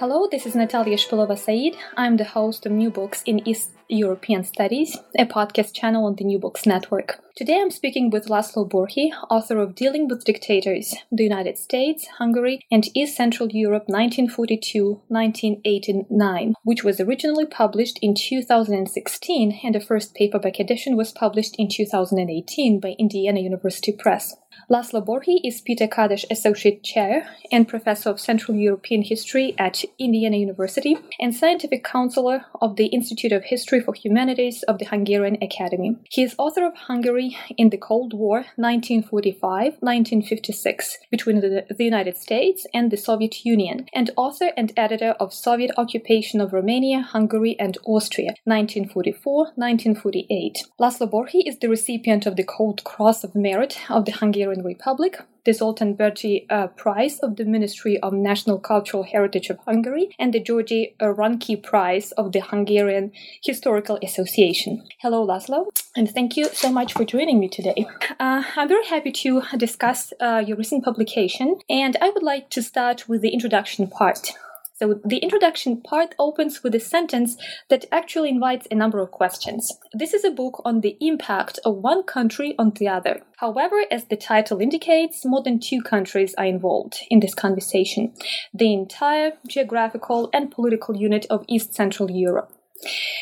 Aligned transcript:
Hello, 0.00 0.26
this 0.28 0.44
is 0.44 0.56
Natalia 0.56 0.96
Shpilova 0.96 1.38
Said. 1.38 1.80
I'm 1.96 2.16
the 2.16 2.24
host 2.24 2.66
of 2.66 2.72
New 2.72 2.90
Books 2.90 3.22
in 3.26 3.46
East 3.46 3.70
European 3.88 4.42
Studies, 4.42 4.98
a 5.16 5.24
podcast 5.24 5.72
channel 5.72 6.06
on 6.06 6.16
the 6.16 6.24
New 6.24 6.38
Books 6.38 6.66
Network. 6.66 7.20
Today 7.36 7.60
I'm 7.60 7.70
speaking 7.70 8.10
with 8.10 8.26
Laszlo 8.26 8.68
Borhi, 8.68 9.10
author 9.30 9.58
of 9.58 9.74
Dealing 9.74 10.08
with 10.08 10.24
Dictators 10.24 10.94
The 11.12 11.22
United 11.22 11.58
States, 11.58 12.06
Hungary, 12.18 12.60
and 12.72 12.88
East 12.94 13.16
Central 13.16 13.48
Europe 13.50 13.84
1942 13.86 15.02
1989, 15.08 16.54
which 16.64 16.82
was 16.82 17.00
originally 17.00 17.46
published 17.46 17.98
in 18.02 18.14
2016 18.14 19.60
and 19.62 19.74
the 19.74 19.80
first 19.80 20.14
paperback 20.14 20.58
edition 20.58 20.96
was 20.96 21.12
published 21.12 21.54
in 21.56 21.68
2018 21.68 22.80
by 22.80 22.96
Indiana 22.98 23.40
University 23.40 23.92
Press. 23.92 24.34
Laszlo 24.70 25.04
Borhi 25.04 25.40
is 25.44 25.60
Peter 25.60 25.86
Kadas 25.86 26.24
Associate 26.30 26.82
Chair 26.82 27.28
and 27.52 27.68
Professor 27.68 28.08
of 28.08 28.20
Central 28.20 28.56
European 28.56 29.02
History 29.02 29.54
at 29.58 29.83
Indiana 29.98 30.36
University 30.36 30.96
and 31.20 31.34
Scientific 31.34 31.82
Counselor 31.84 32.46
of 32.60 32.76
the 32.76 32.86
Institute 32.86 33.32
of 33.32 33.44
History 33.44 33.80
for 33.80 33.94
Humanities 33.94 34.62
of 34.64 34.78
the 34.78 34.84
Hungarian 34.86 35.38
Academy. 35.42 35.96
He 36.10 36.22
is 36.22 36.34
author 36.38 36.64
of 36.66 36.74
Hungary 36.74 37.36
in 37.56 37.70
the 37.70 37.76
Cold 37.76 38.14
War 38.14 38.46
1945-1956 38.58 40.94
between 41.10 41.40
the, 41.40 41.66
the 41.68 41.84
United 41.84 42.16
States 42.16 42.66
and 42.72 42.90
the 42.90 42.96
Soviet 42.96 43.44
Union 43.44 43.86
and 43.92 44.10
author 44.16 44.52
and 44.56 44.72
editor 44.76 45.10
of 45.20 45.34
Soviet 45.34 45.72
Occupation 45.76 46.40
of 46.40 46.52
Romania, 46.52 47.00
Hungary 47.00 47.56
and 47.58 47.76
Austria 47.86 48.34
1944-1948. 48.48 50.58
Laszlo 50.80 51.10
Borhi 51.10 51.42
is 51.46 51.58
the 51.58 51.68
recipient 51.68 52.26
of 52.26 52.36
the 52.36 52.44
Gold 52.44 52.84
Cross 52.84 53.24
of 53.24 53.34
Merit 53.34 53.80
of 53.90 54.04
the 54.04 54.12
Hungarian 54.12 54.62
Republic, 54.62 55.18
the 55.44 55.52
Zoltán 55.52 55.96
Berti 55.96 56.46
uh, 56.50 56.68
Prize 56.68 57.18
of 57.20 57.36
the 57.36 57.44
Ministry 57.44 57.98
of 58.00 58.12
National 58.12 58.58
Cultural 58.58 59.02
Heritage 59.02 59.50
of 59.50 59.58
Hungary, 59.66 60.14
and 60.18 60.32
the 60.32 60.40
Georgi 60.40 60.94
Ranki 61.00 61.56
Prize 61.56 62.12
of 62.12 62.32
the 62.32 62.40
Hungarian 62.40 63.12
Historical 63.42 63.98
Association. 64.02 64.82
Hello, 65.00 65.26
Laszlo, 65.26 65.66
and 65.96 66.10
thank 66.10 66.36
you 66.36 66.46
so 66.46 66.70
much 66.70 66.92
for 66.92 67.04
joining 67.04 67.38
me 67.38 67.48
today. 67.48 67.86
Uh, 68.18 68.42
I'm 68.56 68.68
very 68.68 68.86
happy 68.86 69.12
to 69.12 69.42
discuss 69.56 70.12
uh, 70.20 70.42
your 70.46 70.56
recent 70.56 70.84
publication, 70.84 71.58
and 71.68 71.96
I 72.00 72.10
would 72.10 72.22
like 72.22 72.50
to 72.50 72.62
start 72.62 73.08
with 73.08 73.20
the 73.22 73.30
introduction 73.30 73.86
part. 73.86 74.30
So 74.76 75.00
the 75.04 75.18
introduction 75.18 75.80
part 75.80 76.16
opens 76.18 76.64
with 76.64 76.74
a 76.74 76.80
sentence 76.80 77.36
that 77.68 77.84
actually 77.92 78.30
invites 78.30 78.66
a 78.70 78.74
number 78.74 78.98
of 78.98 79.12
questions. 79.12 79.70
This 79.92 80.12
is 80.12 80.24
a 80.24 80.32
book 80.32 80.60
on 80.64 80.80
the 80.80 80.96
impact 81.00 81.60
of 81.64 81.76
one 81.76 82.02
country 82.02 82.56
on 82.58 82.72
the 82.72 82.88
other. 82.88 83.22
However, 83.36 83.84
as 83.90 84.06
the 84.06 84.16
title 84.16 84.60
indicates, 84.60 85.24
more 85.24 85.42
than 85.42 85.60
two 85.60 85.80
countries 85.80 86.34
are 86.36 86.44
involved 86.44 86.98
in 87.08 87.20
this 87.20 87.34
conversation 87.34 88.14
the 88.52 88.72
entire 88.72 89.34
geographical 89.46 90.28
and 90.32 90.50
political 90.50 90.96
unit 90.96 91.26
of 91.30 91.44
East 91.46 91.74
Central 91.74 92.10
Europe. 92.10 92.52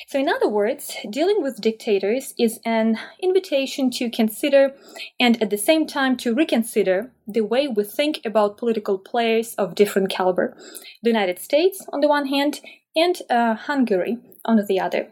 So, 0.09 0.19
in 0.19 0.29
other 0.29 0.49
words, 0.49 0.97
dealing 1.09 1.43
with 1.43 1.61
dictators 1.61 2.35
is 2.39 2.59
an 2.65 2.99
invitation 3.23 3.91
to 3.93 4.11
consider 4.11 4.75
and 5.21 5.41
at 5.43 5.51
the 5.51 5.59
same 5.59 5.87
time 5.87 6.17
to 6.19 6.35
reconsider 6.35 7.13
the 7.27 7.43
way 7.43 7.69
we 7.69 7.85
think 7.85 8.21
about 8.25 8.57
political 8.57 8.99
players 8.99 9.55
of 9.55 9.75
different 9.75 10.11
caliber. 10.11 10.57
The 11.03 11.11
United 11.11 11.39
States, 11.39 11.87
on 11.93 12.01
the 12.01 12.09
one 12.09 12.27
hand, 12.27 12.61
and 12.97 13.17
uh, 13.31 13.55
Hungary 13.55 14.19
on 14.45 14.65
the 14.67 14.81
other. 14.81 15.09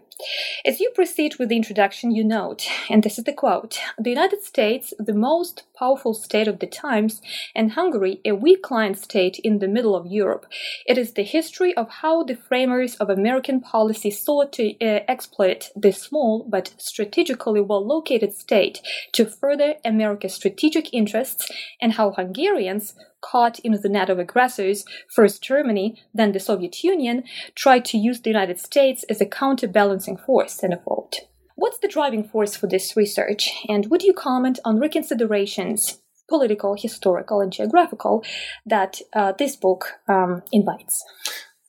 As 0.67 0.81
you 0.81 0.91
proceed 0.95 1.37
with 1.39 1.49
the 1.49 1.57
introduction, 1.57 2.11
you 2.11 2.25
note, 2.25 2.69
and 2.91 3.03
this 3.03 3.19
is 3.19 3.25
the 3.25 3.33
quote 3.33 3.79
the 3.99 4.11
United 4.11 4.43
States, 4.43 4.93
the 4.99 5.15
most 5.15 5.63
powerful 5.81 6.15
state 6.15 6.47
of 6.47 6.59
the 6.59 6.67
times, 6.67 7.23
and 7.55 7.73
Hungary, 7.73 8.21
a 8.25 8.33
weak 8.33 8.63
client 8.63 8.99
state 8.99 9.41
in 9.43 9.59
the 9.59 9.75
middle 9.77 9.97
of 9.97 10.07
Europe. 10.07 10.45
It 10.87 10.99
is 10.99 11.15
the 11.15 11.23
history 11.23 11.75
of 11.77 11.89
how 12.03 12.23
the 12.23 12.37
framers 12.37 12.97
of 12.97 13.09
American 13.09 13.61
policy 13.61 14.11
sought 14.11 14.53
to 14.53 14.65
uh, 14.81 15.01
exploit 15.09 15.71
this 15.75 16.03
small 16.03 16.47
but 16.55 16.75
strategically 16.77 17.63
well 17.63 17.85
located 17.85 18.35
state 18.35 18.81
to 19.15 19.25
further 19.25 19.75
America's 19.85 20.35
strategic 20.35 20.93
interests, 20.93 21.51
and 21.81 21.95
how 21.95 22.13
Hungarians, 22.13 22.95
caught 23.23 23.59
in 23.61 23.73
the 23.73 23.89
net 23.89 24.11
of 24.11 24.19
aggressors, 24.19 24.85
first 25.09 25.43
Germany, 25.43 26.03
then 26.15 26.33
the 26.33 26.41
Soviet 26.41 26.83
Union, 26.83 27.25
tried 27.55 27.85
to 27.87 27.99
use 27.99 28.21
the 28.21 28.31
United 28.31 28.59
States 28.59 29.05
as 29.11 29.21
a 29.21 29.27
counterbalancing 29.27 30.17
force, 30.17 30.63
end 30.63 30.73
of 30.73 30.85
quote. 30.85 31.17
What's 31.61 31.79
the 31.81 31.89
driving 31.89 32.25
force 32.25 32.57
for 32.57 32.67
this 32.67 32.97
research, 32.97 33.51
and 33.69 33.91
would 33.91 34.03
you 34.03 34.15
comment 34.15 34.59
on 34.65 34.79
reconsiderations, 34.79 35.99
political, 36.27 36.75
historical, 36.75 37.43
and 37.43 37.53
geographical, 37.53 38.25
that 38.65 38.99
uh, 39.13 39.33
this 39.39 39.57
book 39.57 39.93
um, 40.09 40.43
invites? 40.53 41.05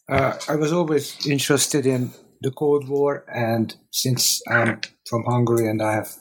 Uh, 0.08 0.38
I 0.48 0.56
was 0.56 0.72
always 0.72 1.28
interested 1.28 1.86
in 1.86 2.12
the 2.40 2.52
Cold 2.52 2.88
War, 2.88 3.26
and 3.36 3.76
since 3.92 4.42
I'm 4.48 4.80
from 5.10 5.26
Hungary 5.26 5.68
and 5.68 5.82
I 5.82 5.92
have 5.96 6.14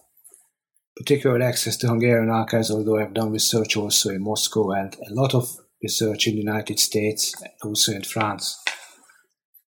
particular 0.96 1.40
access 1.40 1.76
to 1.76 1.86
Hungarian 1.86 2.28
archives, 2.28 2.72
although 2.72 2.98
I've 2.98 3.14
done 3.14 3.30
research 3.30 3.76
also 3.76 4.10
in 4.10 4.24
Moscow 4.24 4.72
and 4.72 4.96
a 5.08 5.14
lot 5.14 5.32
of 5.32 5.48
research 5.80 6.26
in 6.26 6.34
the 6.34 6.40
United 6.40 6.80
States, 6.80 7.40
also 7.62 7.92
in 7.92 8.02
France. 8.02 8.60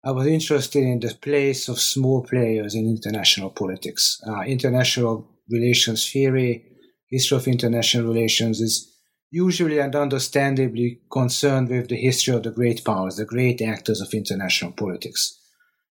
I 0.03 0.09
was 0.09 0.25
interested 0.25 0.81
in 0.81 0.99
the 0.99 1.13
place 1.13 1.69
of 1.69 1.79
small 1.79 2.23
players 2.23 2.73
in 2.73 2.87
international 2.87 3.51
politics. 3.51 4.19
Uh, 4.27 4.41
international 4.41 5.29
relations 5.47 6.11
theory, 6.11 6.65
history 7.07 7.37
of 7.37 7.47
international 7.47 8.07
relations 8.07 8.61
is 8.61 8.91
usually 9.29 9.77
and 9.77 9.95
understandably 9.95 11.01
concerned 11.11 11.69
with 11.69 11.89
the 11.89 11.97
history 11.97 12.33
of 12.33 12.41
the 12.41 12.49
great 12.49 12.83
powers, 12.83 13.17
the 13.17 13.25
great 13.25 13.61
actors 13.61 14.01
of 14.01 14.11
international 14.11 14.71
politics. 14.71 15.37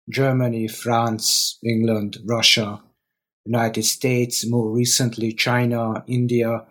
Germany, 0.10 0.70
France, 0.70 1.60
England, 1.62 2.18
Russia, 2.26 2.82
United 3.46 3.84
States, 3.84 4.50
more 4.50 4.72
recently 4.72 5.34
China, 5.34 6.06
India. 6.08 6.66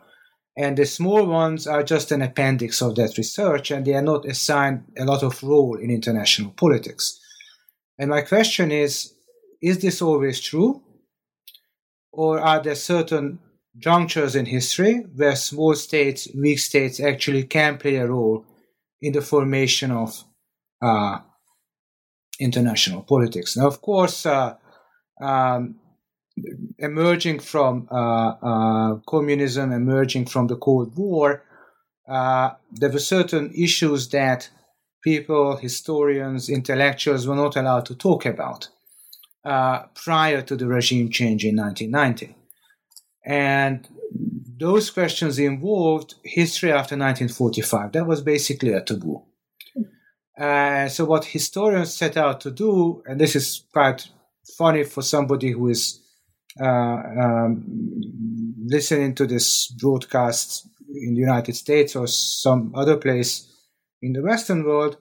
And 0.57 0.79
the 0.79 0.87
small 0.87 1.27
ones 1.27 1.67
are 1.67 1.83
just 1.83 2.13
an 2.13 2.23
appendix 2.23 2.81
of 2.81 2.97
that 2.97 3.19
research 3.19 3.71
and 3.71 3.85
they 3.85 3.93
are 3.93 4.01
not 4.01 4.25
assigned 4.25 4.85
a 4.97 5.05
lot 5.05 5.23
of 5.23 5.43
role 5.43 5.77
in 5.77 5.91
international 5.91 6.53
politics. 6.53 7.21
And 7.99 8.11
my 8.11 8.23
question 8.23 8.71
is 8.71 9.15
is 9.63 9.79
this 9.79 10.03
always 10.03 10.41
true? 10.41 10.83
Or 12.13 12.41
are 12.41 12.63
there 12.63 12.75
certain 12.75 13.39
junctures 13.79 14.37
in 14.37 14.47
history 14.47 15.05
where 15.15 15.37
small 15.37 15.75
states, 15.75 16.29
weak 16.35 16.59
states 16.59 17.01
actually 17.01 17.45
can 17.45 17.79
play 17.79 17.97
a 17.97 18.07
role 18.07 18.45
in 19.01 19.13
the 19.13 19.21
formation 19.21 19.91
of 19.91 20.25
uh, 20.83 21.19
international 22.41 23.03
politics? 23.03 23.57
Now, 23.57 23.67
of 23.67 23.81
course, 23.81 24.27
uh, 24.27 24.57
um, 25.21 25.77
emerging 26.79 27.41
from 27.41 27.89
uh, 27.91 28.29
uh, 28.43 28.97
communism, 29.09 29.73
emerging 29.73 30.27
from 30.27 30.47
the 30.47 30.57
Cold 30.57 30.97
War, 30.97 31.43
uh, 32.09 32.51
there 32.71 32.91
were 32.91 32.99
certain 32.99 33.53
issues 33.55 34.09
that 34.11 34.49
people, 35.07 35.57
historians, 35.57 36.49
intellectuals 36.49 37.29
were 37.29 37.37
not 37.37 37.55
allowed 37.55 37.87
to 37.87 37.95
talk 37.95 38.27
about 38.27 38.69
uh, 39.45 39.85
prior 39.95 40.43
to 40.43 40.57
the 40.57 40.67
regime 40.67 41.09
change 41.11 41.45
in 41.45 41.55
1990. 41.55 42.35
And 43.25 43.89
those 44.59 44.91
questions 44.91 45.39
involved 45.39 46.17
history 46.25 46.71
after 46.73 46.97
1945. 46.97 47.93
That 47.93 48.05
was 48.05 48.21
basically 48.21 48.73
a 48.73 48.83
taboo. 48.83 49.23
Uh, 50.37 50.89
so, 50.89 51.05
what 51.05 51.25
historians 51.27 51.95
set 51.95 52.17
out 52.17 52.41
to 52.41 52.51
do, 52.51 53.01
and 53.07 53.21
this 53.21 53.37
is 53.37 53.63
quite 53.73 54.09
funny 54.59 54.83
for 54.83 55.03
somebody 55.03 55.53
who 55.53 55.69
is 55.69 56.01
uh, 56.61 57.01
um, 57.23 57.65
listening 58.67 59.15
to 59.15 59.27
this 59.27 59.69
broadcast 59.69 60.69
in 60.89 61.15
the 61.15 61.21
United 61.21 61.55
States 61.55 61.95
or 61.95 62.09
some 62.09 62.73
other 62.75 62.97
place 62.97 63.53
in 64.03 64.13
the 64.13 64.23
Western 64.23 64.65
world, 64.65 64.97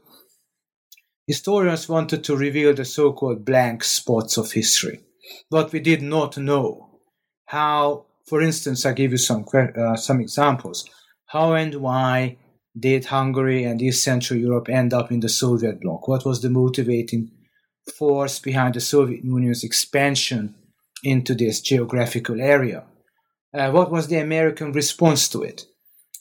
historians 1.28 1.90
wanted 1.90 2.24
to 2.24 2.38
reveal 2.38 2.74
the 2.74 2.86
so 2.86 3.14
called 3.14 3.46
blank 3.46 3.84
spots 3.84 4.38
of 4.38 4.52
history. 4.52 5.00
But 5.50 5.72
we 5.72 5.80
did 5.80 6.02
not 6.02 6.38
know 6.38 7.00
how, 7.46 8.06
for 8.28 8.42
instance, 8.42 8.86
I 8.86 8.94
give 8.94 9.12
you 9.12 9.18
some, 9.18 9.46
uh, 9.54 9.96
some 9.96 10.20
examples, 10.22 10.88
how 11.28 11.54
and 11.54 11.76
why 11.76 12.38
did 12.78 13.06
Hungary 13.06 13.64
and 13.64 13.82
East 13.82 14.04
Central 14.04 14.40
Europe 14.40 14.70
end 14.70 14.94
up 14.94 15.12
in 15.12 15.22
the 15.22 15.30
Soviet 15.30 15.82
bloc? 15.82 16.08
What 16.08 16.26
was 16.26 16.42
the 16.42 16.50
motivating 16.50 17.32
force 17.98 18.40
behind 18.40 18.74
the 18.76 18.82
Soviet 18.82 19.24
Union's 19.24 19.64
expansion 19.64 20.56
into 21.04 21.34
this 21.34 21.62
geographical 21.62 22.42
area? 22.42 22.84
Uh, 23.54 23.72
what 23.72 23.90
was 23.90 24.08
the 24.08 24.18
American 24.18 24.72
response 24.74 25.30
to 25.30 25.44
it? 25.44 25.66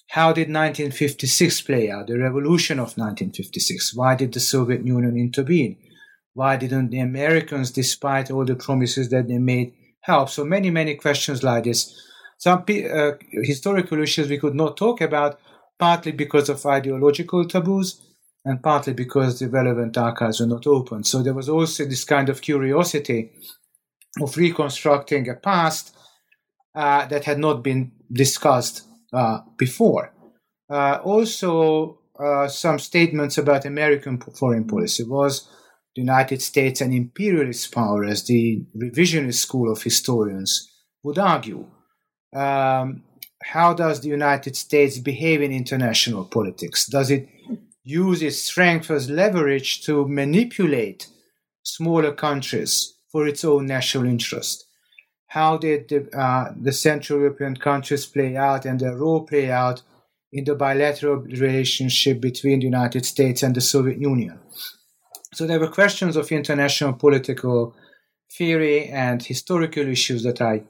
How 0.08 0.32
did 0.32 0.48
1956 0.48 1.62
play 1.62 1.90
out, 1.90 2.06
the 2.06 2.18
revolution 2.18 2.78
of 2.78 2.96
1956? 2.96 3.94
Why 3.94 4.14
did 4.14 4.32
the 4.32 4.40
Soviet 4.40 4.84
Union 4.84 5.16
intervene? 5.16 5.76
Why 6.34 6.56
didn't 6.56 6.90
the 6.90 7.00
Americans, 7.00 7.70
despite 7.70 8.30
all 8.30 8.44
the 8.44 8.56
promises 8.56 9.08
that 9.10 9.28
they 9.28 9.38
made, 9.38 9.72
help? 10.00 10.28
So 10.30 10.44
many, 10.44 10.70
many 10.70 10.96
questions 10.96 11.42
like 11.42 11.64
this. 11.64 12.00
Some 12.38 12.64
uh, 12.68 13.12
historical 13.42 14.02
issues 14.02 14.28
we 14.28 14.38
could 14.38 14.54
not 14.54 14.76
talk 14.76 15.00
about, 15.00 15.40
partly 15.78 16.12
because 16.12 16.48
of 16.48 16.64
ideological 16.66 17.46
taboos, 17.46 18.00
and 18.44 18.62
partly 18.62 18.92
because 18.92 19.38
the 19.38 19.48
relevant 19.48 19.96
archives 19.96 20.40
were 20.40 20.46
not 20.46 20.66
open. 20.66 21.04
So 21.04 21.22
there 21.22 21.34
was 21.34 21.48
also 21.48 21.84
this 21.84 22.04
kind 22.04 22.28
of 22.28 22.42
curiosity 22.42 23.30
of 24.20 24.36
reconstructing 24.36 25.28
a 25.28 25.34
past 25.34 25.96
uh, 26.74 27.06
that 27.06 27.24
had 27.24 27.38
not 27.38 27.62
been 27.62 27.92
discussed 28.12 28.82
before. 29.56 30.12
Uh, 30.70 30.98
also, 31.04 31.98
uh, 32.18 32.48
some 32.48 32.78
statements 32.78 33.38
about 33.38 33.64
American 33.64 34.18
foreign 34.20 34.66
policy 34.66 35.04
was 35.04 35.48
the 35.94 36.02
United 36.02 36.42
States 36.42 36.80
an 36.80 36.92
imperialist 36.92 37.72
power, 37.72 38.04
as 38.04 38.24
the 38.24 38.64
revisionist 38.76 39.34
school 39.34 39.70
of 39.70 39.82
historians 39.82 40.68
would 41.02 41.18
argue. 41.18 41.66
Um, 42.34 43.04
how 43.42 43.74
does 43.74 44.00
the 44.00 44.08
United 44.08 44.56
States 44.56 44.98
behave 44.98 45.42
in 45.42 45.52
international 45.52 46.24
politics? 46.24 46.86
Does 46.86 47.10
it 47.10 47.28
use 47.84 48.22
its 48.22 48.40
strength 48.40 48.90
as 48.90 49.10
leverage 49.10 49.82
to 49.82 50.08
manipulate 50.08 51.08
smaller 51.62 52.12
countries 52.12 52.94
for 53.12 53.28
its 53.28 53.44
own 53.44 53.66
national 53.66 54.06
interest? 54.06 54.63
How 55.34 55.56
did 55.56 55.88
the, 55.88 56.16
uh, 56.16 56.52
the 56.56 56.70
Central 56.70 57.18
European 57.18 57.56
countries 57.56 58.06
play 58.06 58.36
out 58.36 58.64
and 58.64 58.78
their 58.78 58.96
role 58.96 59.26
play 59.26 59.50
out 59.50 59.82
in 60.32 60.44
the 60.44 60.54
bilateral 60.54 61.16
relationship 61.16 62.20
between 62.20 62.60
the 62.60 62.66
United 62.66 63.04
States 63.04 63.42
and 63.42 63.52
the 63.52 63.60
Soviet 63.60 63.98
Union? 63.98 64.38
So 65.32 65.44
there 65.44 65.58
were 65.58 65.80
questions 65.80 66.14
of 66.14 66.30
international 66.30 66.92
political 66.92 67.74
theory 68.38 68.86
and 68.86 69.20
historical 69.20 69.88
issues 69.88 70.22
that 70.22 70.40
I, 70.40 70.62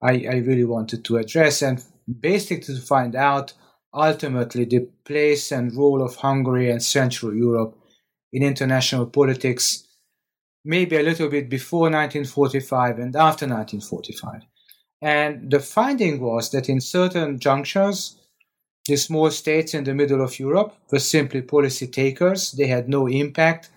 I, 0.00 0.12
I 0.30 0.36
really 0.36 0.66
wanted 0.66 1.04
to 1.06 1.16
address 1.16 1.60
and 1.60 1.82
basically 2.20 2.76
to 2.76 2.80
find 2.80 3.16
out 3.16 3.54
ultimately 3.92 4.66
the 4.66 4.88
place 5.04 5.50
and 5.50 5.74
role 5.74 6.00
of 6.00 6.14
Hungary 6.14 6.70
and 6.70 6.80
Central 6.80 7.34
Europe 7.34 7.76
in 8.32 8.44
international 8.44 9.06
politics, 9.06 9.82
maybe 10.64 10.96
a 10.96 11.02
little 11.02 11.28
bit 11.28 11.48
before 11.48 11.90
1945 11.90 12.98
and 12.98 13.16
after 13.16 13.46
1945. 13.46 14.42
And 15.00 15.50
the 15.50 15.60
finding 15.60 16.20
was 16.20 16.50
that 16.50 16.68
in 16.68 16.80
certain 16.80 17.38
junctures, 17.40 18.16
the 18.86 18.96
small 18.96 19.30
states 19.30 19.74
in 19.74 19.84
the 19.84 19.94
middle 19.94 20.22
of 20.22 20.38
Europe 20.38 20.74
were 20.90 20.98
simply 20.98 21.42
policy 21.42 21.86
takers. 21.86 22.52
They 22.52 22.66
had 22.66 22.88
no 22.88 23.06
impact 23.08 23.70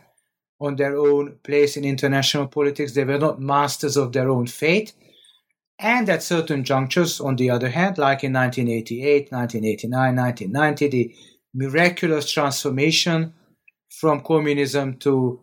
on 0.59 0.75
their 0.75 0.95
own 0.95 1.37
place 1.43 1.77
in 1.77 1.83
international 1.83 2.47
politics. 2.47 2.93
They 2.93 3.03
were 3.03 3.17
not 3.17 3.41
masters 3.41 3.97
of 3.97 4.13
their 4.13 4.29
own 4.29 4.47
fate. 4.47 4.93
And 5.77 6.07
at 6.09 6.23
certain 6.23 6.63
junctures, 6.63 7.19
on 7.19 7.35
the 7.35 7.49
other 7.49 7.69
hand, 7.69 7.97
like 7.97 8.23
in 8.23 8.33
1988, 8.33 9.31
1989, 9.31 10.15
1990, 10.15 10.87
the 10.87 11.15
miraculous 11.53 12.31
transformation 12.31 13.33
from 13.89 14.21
communism 14.21 14.97
to 14.97 15.39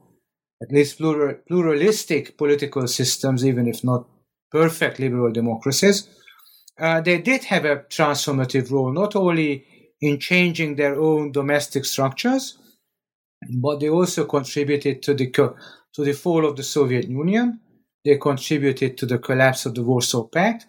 at 0.62 0.73
least 0.73 0.99
plural, 0.99 1.35
pluralistic 1.49 2.37
political 2.38 2.87
systems, 2.87 3.44
even 3.44 3.67
if 3.67 3.82
not 3.82 4.06
perfect 4.50 4.99
liberal 4.99 5.32
democracies, 5.32 6.09
uh, 6.79 7.00
they 7.00 7.19
did 7.19 7.44
have 7.44 7.64
a 7.64 7.76
transformative 7.76 8.70
role, 8.70 8.93
not 8.93 9.17
only 9.17 9.64
in 10.00 10.19
changing 10.19 10.76
their 10.76 10.94
own 10.99 11.32
domestic 11.32 11.85
structures, 11.85 12.59
but 13.61 13.81
they 13.81 13.88
also 13.88 14.25
contributed 14.25 15.03
to 15.03 15.14
the, 15.14 15.26
to 15.31 16.05
the 16.05 16.12
fall 16.12 16.47
of 16.47 16.56
the 16.56 16.62
Soviet 16.62 17.09
Union 17.09 17.61
they 18.05 18.17
contributed 18.17 18.99
to 18.99 19.06
the 19.06 19.19
collapse 19.19 19.67
of 19.67 19.75
the 19.75 19.82
Warsaw 19.82 20.25
Pact, 20.25 20.67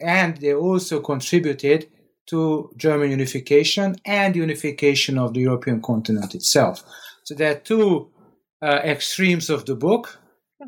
and 0.00 0.36
they 0.38 0.54
also 0.54 1.00
contributed 1.00 1.88
to 2.26 2.70
German 2.76 3.10
unification 3.10 3.96
and 4.04 4.34
unification 4.34 5.18
of 5.18 5.34
the 5.34 5.40
European 5.40 5.80
continent 5.80 6.34
itself. 6.34 6.82
So 7.24 7.34
there 7.34 7.52
are 7.52 7.60
two 7.60 8.10
uh, 8.62 8.80
extremes 8.84 9.50
of 9.50 9.64
the 9.66 9.74
book. 9.74 10.18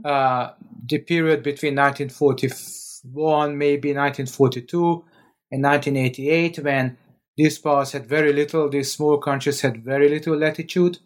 Uh, 0.05 0.51
the 0.87 0.99
period 0.99 1.43
between 1.43 1.75
1941, 1.75 3.59
maybe 3.59 3.89
1942, 3.89 5.05
and 5.51 5.65
1988, 5.65 6.59
when 6.61 6.97
these 7.37 7.59
powers 7.59 7.93
had 7.93 8.07
very 8.07 8.33
little, 8.33 8.69
these 8.69 8.93
small 8.93 9.19
countries 9.19 9.63
had 9.63 9.85
very 9.85 10.09
little 10.09 10.37
latitude. 10.37 10.99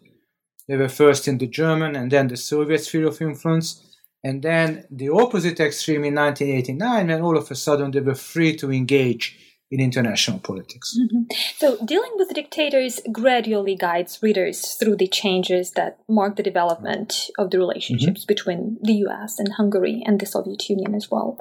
They 0.67 0.77
were 0.77 0.89
first 0.89 1.27
in 1.27 1.37
the 1.37 1.47
German 1.47 1.95
and 1.95 2.11
then 2.11 2.27
the 2.27 2.37
Soviet 2.37 2.79
sphere 2.79 3.07
of 3.07 3.21
influence. 3.21 3.81
And 4.23 4.41
then 4.41 4.85
the 4.89 5.09
opposite 5.09 5.59
extreme 5.59 6.03
in 6.03 6.15
1989, 6.15 7.07
when 7.07 7.21
all 7.21 7.37
of 7.37 7.51
a 7.51 7.55
sudden 7.55 7.91
they 7.91 7.99
were 7.99 8.15
free 8.15 8.55
to 8.57 8.71
engage 8.71 9.37
in 9.75 9.81
international 9.81 10.39
politics. 10.39 10.97
Mm-hmm. 10.97 11.23
So, 11.57 11.77
dealing 11.85 12.11
with 12.15 12.33
dictators 12.33 13.01
gradually 13.11 13.75
guides 13.75 14.19
readers 14.21 14.73
through 14.75 14.95
the 14.95 15.07
changes 15.07 15.71
that 15.71 15.99
mark 16.07 16.37
the 16.37 16.43
development 16.43 17.29
of 17.37 17.51
the 17.51 17.59
relationships 17.59 18.21
mm-hmm. 18.21 18.33
between 18.33 18.77
the 18.81 18.93
US 19.05 19.37
and 19.37 19.53
Hungary 19.53 20.01
and 20.05 20.19
the 20.19 20.25
Soviet 20.25 20.67
Union 20.69 20.95
as 20.95 21.11
well. 21.11 21.39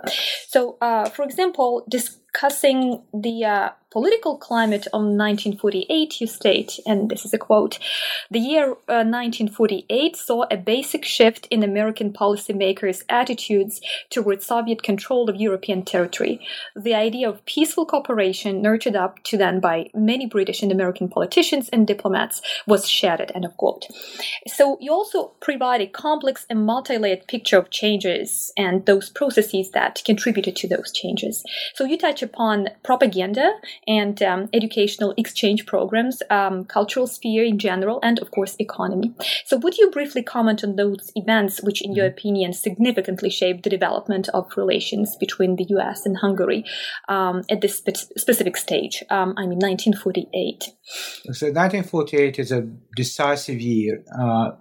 So, 0.49 0.77
uh, 0.81 1.09
for 1.09 1.25
example, 1.25 1.87
discussing 1.89 3.03
the 3.13 3.45
uh, 3.45 3.71
political 3.95 4.37
climate 4.37 4.87
of 4.89 5.03
1948, 5.03 6.21
you 6.21 6.27
state, 6.27 6.81
and 6.85 7.09
this 7.09 7.25
is 7.25 7.33
a 7.33 7.39
quote 7.39 7.79
The 8.29 8.41
year 8.41 8.73
uh, 8.89 9.07
1948 9.07 10.17
saw 10.17 10.47
a 10.51 10.57
basic 10.57 11.05
shift 11.05 11.47
in 11.49 11.63
American 11.63 12.13
policymakers' 12.13 13.05
attitudes 13.09 13.81
towards 14.11 14.45
Soviet 14.45 14.83
control 14.83 15.31
of 15.31 15.37
European 15.37 15.85
territory. 15.85 16.45
The 16.75 16.93
idea 16.93 17.29
of 17.29 17.47
peaceful 17.47 17.87
cooperation, 17.87 18.61
nurtured 18.61 18.97
up 18.97 19.23
to 19.29 19.37
then 19.37 19.61
by 19.61 19.91
many 19.95 20.27
British 20.27 20.61
and 20.61 20.73
American 20.73 21.09
politicians 21.09 21.69
and 21.69 21.87
diplomats, 21.87 22.43
was 22.67 22.89
shattered. 22.89 23.31
End 23.33 23.45
of 23.45 23.57
quote. 23.57 23.87
So 24.49 24.77
you 24.81 24.91
also 24.91 25.35
provide 25.39 25.81
a 25.81 25.87
complex 25.87 26.47
and 26.51 26.67
multi 26.67 26.99
layered 26.99 27.29
picture 27.29 27.59
of 27.59 27.71
changes 27.71 28.53
and 28.57 28.85
those 28.87 29.09
processes 29.09 29.71
that 29.71 30.03
contributed 30.05 30.57
to 30.57 30.67
those 30.67 30.91
changes. 30.91 31.45
So 31.77 31.85
you 31.85 31.97
touch 31.97 32.25
upon 32.25 32.71
propaganda 32.83 33.53
and 33.87 34.23
um, 34.23 34.49
educational 34.53 35.15
exchange 35.17 35.67
programs, 35.67 36.23
um, 36.31 36.65
cultural 36.65 37.07
sphere 37.07 37.45
in 37.45 37.59
general, 37.59 37.99
and 38.03 38.19
of 38.19 38.31
course, 38.31 38.57
economy. 38.59 39.15
So, 39.45 39.57
would 39.57 39.79
you 39.79 39.91
briefly 39.91 40.23
comment 40.23 40.65
on 40.65 40.77
those 40.77 41.13
events 41.15 41.63
which, 41.63 41.83
in 41.83 41.95
your 41.95 42.07
mm-hmm. 42.07 42.19
opinion, 42.19 42.53
significantly 42.53 43.31
shaped 43.31 43.63
the 43.65 43.71
development 43.71 44.29
of 44.31 44.57
relations 44.57 45.17
between 45.17 45.57
the 45.57 45.67
US 45.71 46.07
and 46.07 46.17
Hungary 46.19 46.65
um, 47.09 47.43
at 47.51 47.61
this 47.61 47.77
spe- 47.77 48.19
specific 48.19 48.57
stage? 48.57 49.03
Um, 49.11 49.35
I 49.37 49.43
mean, 49.43 49.59
1948. 49.59 50.65
So, 51.33 51.47
1948 51.47 52.39
is 52.39 52.53
a 52.53 52.69
decisive 52.97 53.61
year. 53.61 54.05
Uh, 54.17 54.53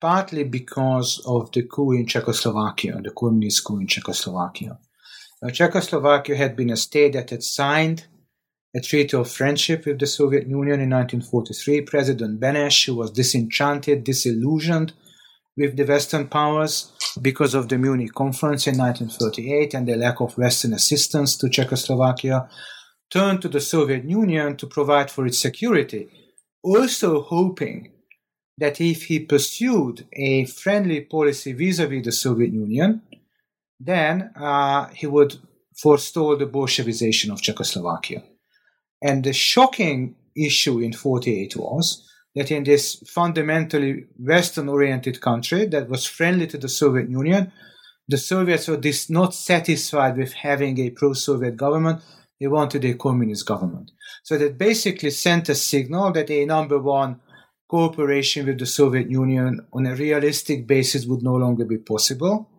partly 0.00 0.44
because 0.44 1.22
of 1.26 1.52
the 1.52 1.62
coup 1.62 1.92
in 1.92 2.06
Czechoslovakia, 2.06 3.00
the 3.02 3.10
communist 3.10 3.64
coup 3.64 3.78
in 3.78 3.86
Czechoslovakia. 3.86 4.78
Now, 5.42 5.48
Czechoslovakia 5.50 6.36
had 6.36 6.54
been 6.54 6.70
a 6.70 6.76
state 6.76 7.14
that 7.14 7.30
had 7.30 7.42
signed 7.42 8.04
a 8.76 8.80
treaty 8.80 9.16
of 9.16 9.30
friendship 9.30 9.86
with 9.86 9.98
the 9.98 10.06
Soviet 10.06 10.46
Union 10.46 10.80
in 10.80 10.90
1943. 10.90 11.80
President 11.82 12.38
Beneš, 12.38 12.86
who 12.86 12.96
was 12.96 13.10
disenchanted, 13.10 14.04
disillusioned 14.04 14.92
with 15.56 15.76
the 15.76 15.84
Western 15.84 16.28
powers 16.28 16.92
because 17.20 17.54
of 17.54 17.68
the 17.68 17.78
Munich 17.78 18.12
conference 18.14 18.66
in 18.66 18.76
1938 18.76 19.74
and 19.74 19.88
the 19.88 19.96
lack 19.96 20.20
of 20.20 20.36
Western 20.36 20.74
assistance 20.74 21.36
to 21.38 21.48
Czechoslovakia, 21.48 22.48
turned 23.10 23.40
to 23.42 23.48
the 23.48 23.60
Soviet 23.60 24.04
Union 24.04 24.56
to 24.56 24.66
provide 24.66 25.10
for 25.10 25.26
its 25.26 25.38
security, 25.38 26.08
also 26.62 27.22
hoping 27.22 27.90
that 28.58 28.80
if 28.80 29.04
he 29.04 29.18
pursued 29.18 30.06
a 30.12 30.44
friendly 30.44 31.00
policy 31.00 31.52
vis 31.54 31.78
a 31.78 31.86
vis 31.86 32.04
the 32.04 32.12
Soviet 32.12 32.52
Union, 32.52 33.02
then 33.80 34.30
uh, 34.36 34.88
he 34.88 35.06
would 35.06 35.36
forestall 35.74 36.36
the 36.36 36.46
Bolshevization 36.46 37.32
of 37.32 37.40
Czechoslovakia. 37.40 38.22
And 39.02 39.24
the 39.24 39.32
shocking 39.32 40.14
issue 40.36 40.78
in 40.80 40.92
48 40.92 41.56
was 41.56 42.06
that 42.34 42.50
in 42.50 42.64
this 42.64 43.02
fundamentally 43.08 44.04
Western 44.18 44.68
oriented 44.68 45.20
country 45.20 45.66
that 45.66 45.88
was 45.88 46.06
friendly 46.06 46.46
to 46.48 46.58
the 46.58 46.68
Soviet 46.68 47.08
Union, 47.08 47.50
the 48.06 48.18
Soviets 48.18 48.68
were 48.68 48.80
not 49.08 49.34
satisfied 49.34 50.16
with 50.16 50.32
having 50.34 50.78
a 50.78 50.90
pro 50.90 51.14
Soviet 51.14 51.56
government. 51.56 52.02
They 52.38 52.46
wanted 52.46 52.84
a 52.84 52.94
communist 52.94 53.46
government. 53.46 53.90
So 54.22 54.36
that 54.38 54.58
basically 54.58 55.10
sent 55.10 55.48
a 55.48 55.54
signal 55.54 56.12
that 56.12 56.30
a 56.30 56.44
number 56.44 56.78
one, 56.78 57.20
cooperation 57.68 58.46
with 58.46 58.58
the 58.58 58.66
Soviet 58.66 59.08
Union 59.08 59.60
on 59.72 59.86
a 59.86 59.94
realistic 59.94 60.66
basis 60.66 61.06
would 61.06 61.22
no 61.22 61.34
longer 61.34 61.64
be 61.64 61.78
possible. 61.78 62.50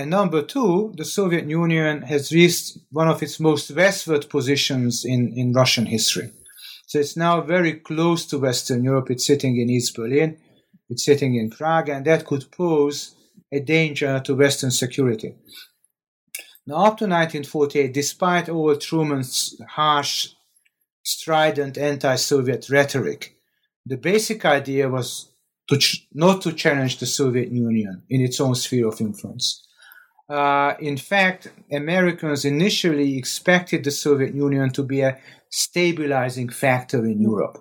And 0.00 0.08
number 0.08 0.40
two, 0.40 0.94
the 0.96 1.04
Soviet 1.04 1.46
Union 1.46 2.00
has 2.00 2.32
reached 2.32 2.78
one 2.90 3.08
of 3.08 3.22
its 3.22 3.38
most 3.38 3.70
westward 3.70 4.30
positions 4.30 5.04
in, 5.04 5.34
in 5.36 5.52
Russian 5.52 5.84
history. 5.84 6.30
So 6.86 6.98
it's 6.98 7.18
now 7.18 7.42
very 7.42 7.74
close 7.74 8.24
to 8.28 8.38
Western 8.38 8.82
Europe. 8.82 9.10
It's 9.10 9.26
sitting 9.26 9.60
in 9.60 9.68
East 9.68 9.94
Berlin, 9.94 10.38
it's 10.88 11.04
sitting 11.04 11.34
in 11.34 11.50
Prague, 11.50 11.90
and 11.90 12.06
that 12.06 12.24
could 12.24 12.50
pose 12.50 13.14
a 13.52 13.60
danger 13.60 14.18
to 14.20 14.34
Western 14.34 14.70
security. 14.70 15.34
Now, 16.66 16.76
up 16.76 16.96
to 16.96 17.04
1948, 17.04 17.92
despite 17.92 18.48
all 18.48 18.74
Truman's 18.76 19.60
harsh, 19.68 20.28
strident 21.02 21.76
anti 21.76 22.14
Soviet 22.14 22.70
rhetoric, 22.70 23.36
the 23.84 23.98
basic 23.98 24.46
idea 24.46 24.88
was 24.88 25.30
to 25.68 25.76
ch- 25.76 26.06
not 26.14 26.40
to 26.40 26.54
challenge 26.54 27.00
the 27.00 27.06
Soviet 27.06 27.52
Union 27.52 28.02
in 28.08 28.22
its 28.22 28.40
own 28.40 28.54
sphere 28.54 28.88
of 28.88 28.98
influence. 29.02 29.66
Uh, 30.30 30.76
in 30.78 30.96
fact, 30.96 31.48
Americans 31.72 32.44
initially 32.44 33.18
expected 33.18 33.82
the 33.82 33.90
Soviet 33.90 34.32
Union 34.32 34.70
to 34.70 34.84
be 34.84 35.00
a 35.00 35.18
stabilizing 35.50 36.48
factor 36.48 37.04
in 37.04 37.20
Europe. 37.20 37.58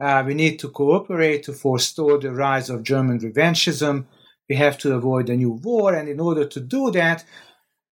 Uh, 0.00 0.24
we 0.26 0.34
need 0.34 0.58
to 0.58 0.68
cooperate 0.70 1.44
to 1.44 1.52
forestall 1.52 2.18
the 2.18 2.32
rise 2.32 2.68
of 2.68 2.82
German 2.82 3.20
revanchism. 3.20 4.06
We 4.48 4.56
have 4.56 4.76
to 4.78 4.94
avoid 4.94 5.30
a 5.30 5.36
new 5.36 5.52
war, 5.52 5.94
and 5.94 6.08
in 6.08 6.18
order 6.18 6.46
to 6.46 6.60
do 6.60 6.90
that, 6.90 7.24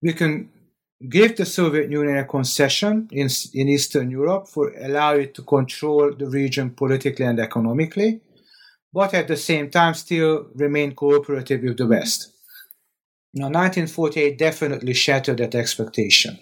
we 0.03 0.15
can 0.15 0.51
give 1.09 1.37
the 1.37 1.47
Soviet 1.47 1.89
Union 1.89 2.17
a 2.17 2.25
concession 2.25 3.09
in, 3.13 3.29
in 3.55 3.69
Eastern 3.69 4.11
Europe 4.11 4.49
for 4.49 4.73
allow 4.81 5.15
it 5.15 5.33
to 5.35 5.43
control 5.43 6.13
the 6.13 6.27
region 6.27 6.71
politically 6.71 7.25
and 7.25 7.39
economically, 7.39 8.21
but 8.93 9.15
at 9.15 9.29
the 9.29 9.37
same 9.37 9.71
time 9.71 9.95
still 9.95 10.49
remain 10.57 10.93
cooperative 10.93 11.63
with 11.63 11.77
the 11.77 11.87
West. 11.87 12.33
Now, 13.33 13.47
1948 13.47 14.39
definitely 14.39 14.93
shattered 14.95 15.39
that 15.39 15.55
expectation. 15.55 16.39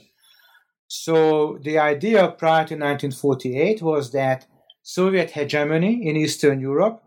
So 0.87 1.59
the 1.63 1.79
idea 1.79 2.29
prior 2.29 2.65
to 2.65 2.75
1948 2.75 3.83
was 3.83 4.13
that 4.13 4.47
Soviet 4.83 5.33
hegemony 5.33 6.09
in 6.09 6.17
Eastern 6.17 6.61
Europe 6.61 7.03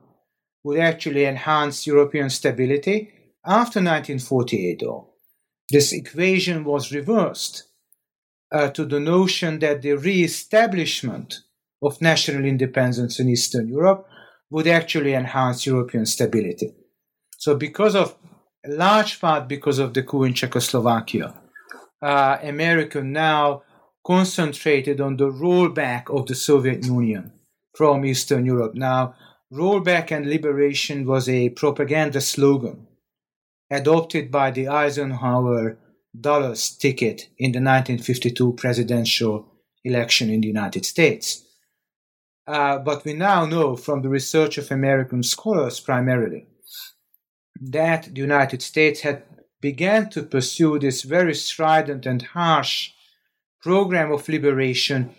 would 0.63 0.79
actually 0.79 1.25
enhance 1.25 1.87
European 1.87 2.29
stability 2.29 3.11
after 3.43 3.79
1948, 3.79 4.81
though 4.81 5.11
this 5.71 5.93
equation 5.93 6.65
was 6.65 6.91
reversed 6.91 7.63
uh, 8.51 8.69
to 8.69 8.85
the 8.85 8.99
notion 8.99 9.59
that 9.59 9.81
the 9.81 9.93
re-establishment 9.93 11.39
of 11.81 12.01
national 12.01 12.45
independence 12.45 13.19
in 13.19 13.29
Eastern 13.29 13.67
Europe 13.67 14.05
would 14.49 14.67
actually 14.67 15.13
enhance 15.13 15.65
European 15.65 16.05
stability. 16.05 16.73
So, 17.37 17.55
because 17.55 17.95
of 17.95 18.15
large 18.67 19.19
part 19.19 19.47
because 19.47 19.79
of 19.79 19.93
the 19.93 20.03
coup 20.03 20.23
in 20.23 20.33
Czechoslovakia, 20.33 21.33
uh, 22.01 22.37
America 22.43 23.01
now 23.01 23.63
concentrated 24.05 24.99
on 24.99 25.17
the 25.17 25.29
rollback 25.29 26.09
of 26.09 26.27
the 26.27 26.35
Soviet 26.35 26.85
Union 26.85 27.31
from 27.75 28.05
Eastern 28.05 28.45
Europe. 28.45 28.75
Now, 28.75 29.15
rollback 29.51 30.11
and 30.11 30.25
liberation 30.25 31.05
was 31.05 31.29
a 31.29 31.49
propaganda 31.49 32.21
slogan 32.21 32.87
adopted 33.69 34.31
by 34.31 34.51
the 34.51 34.67
Eisenhower 34.67 35.77
Dulles 36.19 36.71
ticket 36.77 37.29
in 37.37 37.53
the 37.53 37.59
1952 37.59 38.53
presidential 38.53 39.47
election 39.83 40.29
in 40.29 40.41
the 40.41 40.47
United 40.47 40.85
States. 40.85 41.43
Uh, 42.45 42.77
but 42.79 43.05
we 43.05 43.13
now 43.13 43.45
know 43.45 43.75
from 43.75 44.01
the 44.01 44.09
research 44.09 44.57
of 44.57 44.71
American 44.71 45.23
scholars 45.23 45.79
primarily 45.79 46.47
that 47.61 48.13
the 48.13 48.21
United 48.21 48.61
States 48.61 49.01
had 49.01 49.23
began 49.61 50.09
to 50.09 50.23
pursue 50.23 50.79
this 50.79 51.03
very 51.03 51.35
strident 51.35 52.05
and 52.07 52.23
harsh 52.23 52.91
program 53.61 54.11
of 54.11 54.27
liberation 54.27 55.13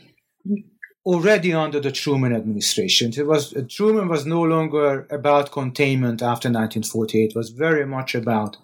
already 1.07 1.53
under 1.53 1.81
the 1.81 1.93
Truman 1.93 2.35
administration. 2.35 3.13
It 3.17 3.27
was 3.27 3.55
Truman 3.69 4.09
was 4.09 4.27
no 4.27 4.43
longer 4.43 5.07
about 5.11 5.53
containment 5.53 6.23
after 6.23 6.49
1948. 6.49 7.31
It 7.31 7.37
was 7.37 7.51
very 7.51 7.87
much 7.87 8.15
about 8.15 8.57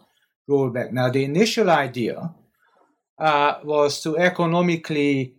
rollback. 0.50 0.92
Now, 0.92 1.10
the 1.10 1.24
initial 1.24 1.70
idea 1.70 2.34
uh, 3.18 3.54
was 3.64 4.00
to 4.02 4.16
economically 4.18 5.34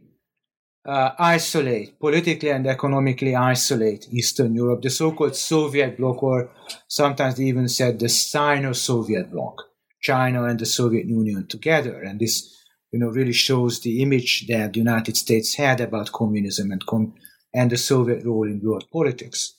uh, 0.85 1.11
isolate, 1.19 1.99
politically 1.99 2.49
and 2.49 2.67
economically 2.67 3.35
isolate 3.35 4.07
Eastern 4.11 4.55
Europe, 4.55 4.81
the 4.81 4.89
so-called 4.89 5.35
Soviet 5.35 5.97
bloc, 5.97 6.23
or 6.23 6.51
sometimes 6.87 7.35
they 7.35 7.43
even 7.43 7.67
said 7.67 7.99
the 7.99 8.09
Sino-Soviet 8.09 9.31
bloc, 9.31 9.61
China 10.01 10.45
and 10.45 10.59
the 10.59 10.65
Soviet 10.65 11.05
Union 11.05 11.47
together, 11.47 12.01
and 12.01 12.19
this 12.19 12.55
you 12.91 12.99
know, 12.99 13.09
really 13.09 13.33
shows 13.33 13.81
the 13.81 14.01
image 14.01 14.47
that 14.47 14.73
the 14.73 14.79
United 14.79 15.15
States 15.15 15.55
had 15.55 15.79
about 15.79 16.11
communism 16.11 16.71
and, 16.71 16.85
com- 16.85 17.13
and 17.53 17.69
the 17.69 17.77
Soviet 17.77 18.25
role 18.25 18.47
in 18.47 18.61
world 18.63 18.85
politics. 18.91 19.53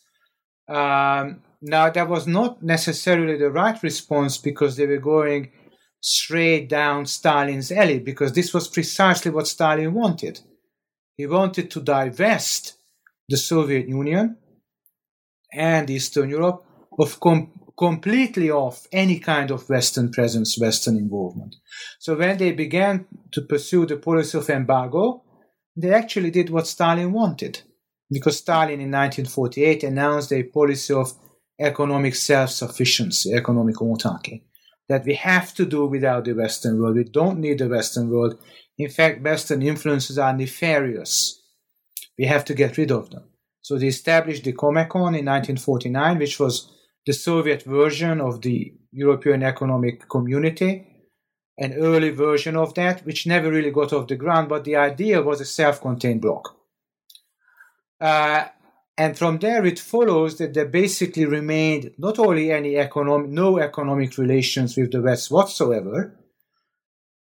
Um, 0.69 1.43
now, 1.63 1.91
that 1.91 2.09
was 2.09 2.27
not 2.27 2.63
necessarily 2.63 3.37
the 3.37 3.51
right 3.51 3.81
response 3.83 4.39
because 4.39 4.77
they 4.77 4.87
were 4.87 4.99
going 4.99 5.53
straight 6.01 6.69
down 6.69 7.07
Stalin's 7.07 7.71
alley, 7.71 7.99
because 7.99 8.33
this 8.33 8.55
was 8.55 8.69
precisely 8.69 9.31
what 9.31 9.47
Stalin 9.47 9.93
wanted. 9.95 10.41
He 11.21 11.27
wanted 11.27 11.71
to 11.73 11.83
divest 11.83 12.79
the 13.29 13.37
Soviet 13.37 13.87
Union 13.87 14.39
and 15.53 15.91
Eastern 15.91 16.31
Europe 16.31 16.65
of 16.99 17.21
com- 17.21 17.53
completely 17.77 18.51
of 18.51 18.87
any 18.91 19.19
kind 19.19 19.51
of 19.51 19.69
Western 19.69 20.11
presence, 20.11 20.59
Western 20.59 20.97
involvement. 20.97 21.57
So 21.99 22.17
when 22.17 22.39
they 22.39 22.53
began 22.53 23.05
to 23.33 23.43
pursue 23.43 23.85
the 23.85 23.99
policy 23.99 24.39
of 24.39 24.49
embargo, 24.49 25.23
they 25.77 25.93
actually 25.93 26.31
did 26.31 26.49
what 26.49 26.67
Stalin 26.67 27.13
wanted. 27.13 27.61
Because 28.11 28.39
Stalin 28.39 28.81
in 28.81 28.91
1948 28.91 29.85
announced 29.85 30.33
a 30.33 30.45
policy 30.45 30.95
of 30.95 31.13
economic 31.59 32.15
self 32.15 32.49
sufficiency, 32.49 33.35
economic 33.35 33.77
autarky, 33.77 34.45
that 34.91 35.05
we 35.05 35.15
have 35.15 35.55
to 35.55 35.65
do 35.65 35.87
without 35.87 36.25
the 36.25 36.33
Western 36.33 36.83
world. 36.83 36.97
We 36.97 37.05
don't 37.05 37.39
need 37.39 37.59
the 37.59 37.69
Western 37.69 38.11
world. 38.11 38.37
In 38.77 38.91
fact, 38.91 39.23
Western 39.23 39.63
influences 39.63 40.19
are 40.19 40.37
nefarious. 40.37 41.41
We 42.19 42.25
have 42.25 42.45
to 42.47 42.55
get 42.55 42.77
rid 42.77 42.91
of 42.91 43.09
them. 43.11 43.23
So 43.63 43.79
they 43.79 43.87
established 43.87 44.43
the 44.43 44.53
Comecon 44.53 45.15
in 45.15 45.27
1949, 45.27 46.19
which 46.19 46.41
was 46.41 46.73
the 47.07 47.13
Soviet 47.13 47.63
version 47.63 48.21
of 48.21 48.43
the 48.43 48.75
European 48.91 49.45
Economic 49.45 50.09
Community, 50.09 50.85
an 51.57 51.75
early 51.75 52.11
version 52.11 52.57
of 52.57 52.75
that, 52.75 53.07
which 53.07 53.29
never 53.29 53.49
really 53.49 53.71
got 53.71 53.93
off 53.93 54.09
the 54.09 54.17
ground, 54.17 54.49
but 54.49 54.65
the 54.65 54.75
idea 54.75 55.23
was 55.23 55.41
a 55.41 55.45
self 55.45 55.81
contained 55.81 56.21
bloc. 56.21 56.57
Uh, 58.01 58.47
and 59.01 59.17
from 59.17 59.39
there, 59.39 59.65
it 59.65 59.79
follows 59.79 60.37
that 60.37 60.53
there 60.53 60.67
basically 60.67 61.25
remained 61.25 61.93
not 61.97 62.19
only 62.19 62.53
any 62.53 62.77
economic, 62.77 63.31
no 63.31 63.59
economic 63.59 64.19
relations 64.19 64.77
with 64.77 64.93
the 64.93 65.01
West 65.01 65.31
whatsoever, 65.31 66.21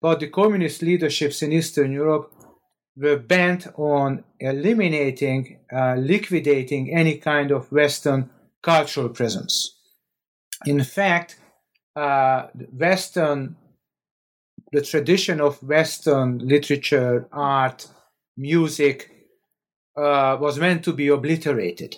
but 0.01 0.20
the 0.20 0.28
communist 0.28 0.82
leaderships 0.82 1.42
in 1.42 1.54
Eastern 1.54 1.94
Europe 1.94 2.34
were 2.98 3.16
bent 3.16 3.68
on 3.78 4.25
eliminating, 4.42 5.60
uh, 5.72 5.96
liquidating 5.96 6.94
any 6.94 7.16
kind 7.16 7.51
of 7.51 7.72
Western 7.72 8.30
cultural 8.62 9.08
presence. 9.08 9.80
In 10.66 10.84
fact, 10.84 11.40
uh, 11.96 12.48
Western, 12.74 13.56
the 14.74 14.82
tradition 14.82 15.40
of 15.40 15.63
Western 15.63 16.40
literature, 16.40 17.30
art, 17.32 17.88
music 18.36 19.21
uh, 19.95 20.38
was 20.39 20.60
meant 20.60 20.83
to 20.86 20.93
be 20.93 21.07
obliterated. 21.07 21.98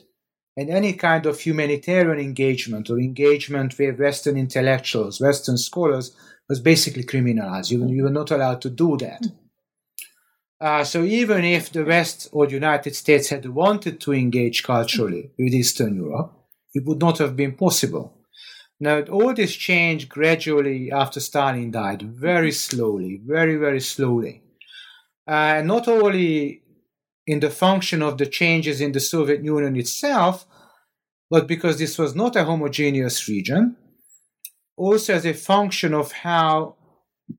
And 0.56 0.70
any 0.70 0.94
kind 0.94 1.26
of 1.26 1.40
humanitarian 1.40 2.20
engagement 2.20 2.90
or 2.90 3.00
engagement 3.00 3.78
with 3.78 4.00
Western 4.00 4.38
intellectuals, 4.38 5.20
Western 5.20 5.58
scholars, 5.58 6.16
was 6.48 6.60
basically 6.60 7.04
criminalized. 7.04 7.72
You, 7.72 7.88
you 7.88 8.04
were 8.04 8.10
not 8.10 8.32
allowed 8.32 8.62
to 8.62 8.70
do 8.70 8.98
that. 8.98 9.26
Uh, 10.62 10.84
so 10.84 11.04
even 11.04 11.44
if 11.44 11.72
the 11.72 11.84
West 11.84 12.30
or 12.32 12.46
the 12.46 12.54
United 12.54 12.96
States 12.96 13.30
had 13.30 13.46
wanted 13.46 14.00
to 14.02 14.14
engage 14.14 14.64
culturally 14.64 15.32
with 15.38 15.54
Eastern 15.54 15.96
Europe, 15.96 16.34
it 16.74 16.86
would 16.86 17.00
not 17.00 17.18
have 17.18 17.36
been 17.36 17.54
possible. 17.54 18.14
Now, 18.80 19.02
all 19.04 19.34
this 19.34 19.54
changed 19.54 20.10
gradually 20.10 20.92
after 20.92 21.20
Stalin 21.20 21.72
died, 21.72 22.02
very 22.02 22.52
slowly, 22.52 23.22
very, 23.26 23.56
very 23.56 23.80
slowly. 23.80 24.42
Uh, 25.28 25.62
not 25.64 25.88
only 25.88 26.63
in 27.26 27.40
the 27.40 27.50
function 27.50 28.02
of 28.02 28.18
the 28.18 28.26
changes 28.26 28.82
in 28.82 28.92
the 28.92 29.00
Soviet 29.00 29.44
Union 29.44 29.76
itself, 29.76 30.46
but 31.30 31.48
because 31.48 31.80
this 31.80 31.98
was 31.98 32.16
not 32.16 32.36
a 32.36 32.44
homogeneous 32.44 33.28
region, 33.28 33.76
also 34.78 35.14
as 35.14 35.26
a 35.26 35.34
function 35.34 35.94
of 35.94 36.12
how 36.12 36.76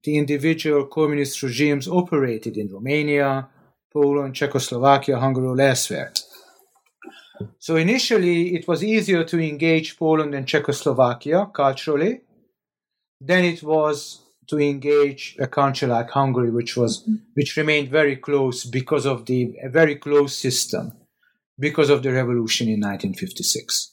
the 0.03 0.17
individual 0.17 0.87
communist 0.87 1.43
regimes 1.43 1.87
operated 1.87 2.57
in 2.57 2.73
Romania, 2.73 3.49
Poland, 3.93 4.35
Czechoslovakia, 4.35 5.19
Hungary, 5.19 5.47
or 5.47 5.61
elsewhere. 5.61 6.12
So 7.59 7.76
initially, 7.76 8.55
it 8.55 8.67
was 8.67 8.83
easier 8.83 9.25
to 9.25 9.38
engage 9.38 9.97
Poland 9.97 10.35
and 10.35 10.47
Czechoslovakia 10.47 11.47
culturally 11.53 12.23
than 13.21 13.45
it 13.45 13.62
was 13.62 14.24
to 14.48 14.58
engage 14.58 15.36
a 15.38 15.46
country 15.46 15.88
like 15.88 16.10
Hungary, 16.10 16.50
which 16.50 16.76
was 16.76 17.08
which 17.34 17.56
remained 17.56 17.88
very 17.88 18.16
close 18.16 18.64
because 18.64 19.06
of 19.06 19.26
the 19.26 19.54
a 19.62 19.68
very 19.68 19.96
close 19.96 20.36
system, 20.36 20.92
because 21.58 21.90
of 21.90 22.02
the 22.02 22.12
revolution 22.12 22.68
in 22.68 22.80
1956. 22.80 23.92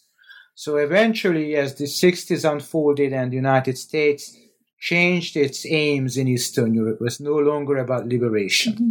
So 0.56 0.78
eventually, 0.78 1.56
as 1.56 1.76
the 1.76 1.86
60s 1.86 2.50
unfolded 2.50 3.14
and 3.14 3.32
the 3.32 3.38
United 3.38 3.78
States 3.78 4.36
changed 4.80 5.38
its 5.38 5.66
aims 5.66 6.18
in 6.18 6.28
Eastern 6.28 6.74
Europe, 6.74 6.98
it 7.00 7.04
was 7.04 7.20
no 7.20 7.38
longer 7.38 7.78
about 7.78 8.08
liberation. 8.08 8.74
Mm-hmm. 8.74 8.90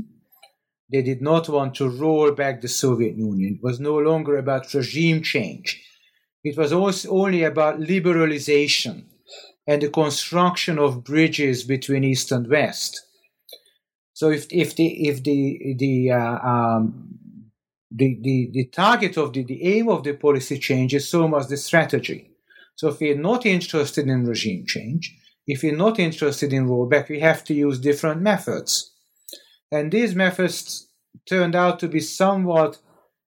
They 0.93 1.03
did 1.03 1.23
not 1.23 1.49
want 1.49 1.77
to 1.77 1.89
roll 1.89 2.33
back 2.33 2.61
the 2.61 2.69
Soviet 2.69 3.17
Union. 3.17 3.57
It 3.57 3.63
was 3.63 3.79
no 3.79 3.97
longer 3.97 4.37
about 4.37 4.75
regime 4.75 5.23
change. 5.23 5.81
It 6.43 6.57
was 6.57 6.73
also 6.73 7.11
only 7.11 7.45
about 7.45 7.81
liberalization 7.81 9.05
and 9.71 9.81
the 9.83 9.89
construction 9.89 10.81
of 10.81 11.05
bridges 11.05 11.63
between 11.63 12.03
East 12.03 12.33
and 12.33 12.49
West. 12.49 13.07
So 14.13 14.29
if, 14.31 14.49
if 14.51 14.75
the 14.75 14.89
if 15.09 15.23
the 15.23 15.77
the 15.79 16.11
uh, 16.11 16.39
um, 16.53 17.11
the, 17.93 18.19
the, 18.21 18.51
the 18.53 18.65
target 18.67 19.17
of 19.17 19.33
the, 19.33 19.45
the 19.45 19.63
aim 19.77 19.89
of 19.89 20.03
the 20.03 20.15
policy 20.15 20.59
change 20.59 20.93
is 20.93 21.09
so 21.09 21.29
much 21.29 21.47
the 21.47 21.57
strategy. 21.57 22.31
So 22.75 22.89
if 22.89 23.01
we're 23.01 23.17
not 23.31 23.47
interested 23.47 24.09
in 24.09 24.27
regime 24.27 24.65
change, 24.67 25.17
if 25.47 25.63
we're 25.63 25.77
not 25.77 26.01
interested 26.01 26.53
in 26.53 26.67
rollback, 26.67 27.09
we 27.09 27.21
have 27.21 27.45
to 27.45 27.55
use 27.55 27.79
different 27.79 28.23
methods. 28.23 28.93
And 29.71 29.93
these 29.93 30.15
methods 30.17 30.89
turned 31.29 31.55
out 31.55 31.79
to 31.81 31.89
be 31.89 32.01
somewhat 32.01 32.79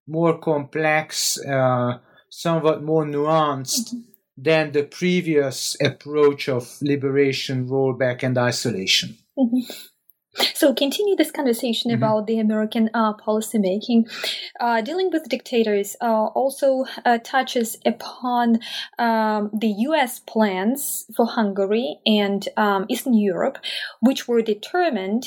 more 0.08 0.38
complex, 0.40 1.38
uh, 1.46 2.00
somewhat 2.30 2.84
more 2.84 3.06
nuanced 3.06 3.94
mm-hmm. 3.94 4.13
Than 4.44 4.72
the 4.72 4.84
previous 4.84 5.78
approach 5.82 6.50
of 6.50 6.78
liberation, 6.82 7.68
rollback, 7.68 8.24
and 8.24 8.38
isolation. 8.38 9.18
Mm-hmm. 9.38 9.60
So, 10.56 10.74
continue 10.74 11.16
this 11.16 11.30
conversation 11.30 11.92
mm-hmm. 11.92 12.04
about 12.04 12.26
the 12.26 12.40
American 12.40 12.90
uh, 12.94 13.14
policymaking. 13.14 14.10
Uh, 14.60 14.82
dealing 14.82 15.12
with 15.12 15.30
dictators 15.30 15.96
uh, 16.02 16.26
also 16.26 16.86
uh, 17.06 17.20
touches 17.24 17.78
upon 17.86 18.60
um, 18.98 19.52
the 19.54 19.74
U.S. 19.90 20.20
plans 20.20 21.06
for 21.16 21.28
Hungary 21.28 22.00
and 22.06 22.48
um, 22.58 22.86
Eastern 22.90 23.14
Europe, 23.14 23.60
which 24.02 24.28
were 24.28 24.42
determined 24.42 25.24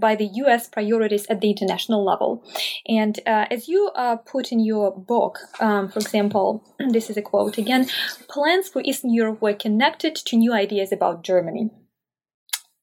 by 0.00 0.16
the 0.16 0.30
US 0.44 0.68
priorities 0.68 1.26
at 1.26 1.40
the 1.40 1.50
international 1.50 2.04
level. 2.04 2.42
And 2.86 3.18
uh, 3.26 3.46
as 3.50 3.68
you 3.68 3.90
uh, 3.94 4.16
put 4.16 4.50
in 4.50 4.60
your 4.60 4.96
book, 4.96 5.38
um, 5.60 5.88
for 5.88 5.98
example, 5.98 6.64
this 6.90 7.10
is 7.10 7.16
a 7.16 7.22
quote 7.22 7.58
again 7.58 7.86
plans 8.28 8.68
for 8.68 8.82
Eastern 8.84 9.12
Europe 9.12 9.42
were 9.42 9.54
connected 9.54 10.14
to 10.14 10.36
new 10.36 10.52
ideas 10.52 10.92
about 10.92 11.22
Germany. 11.22 11.70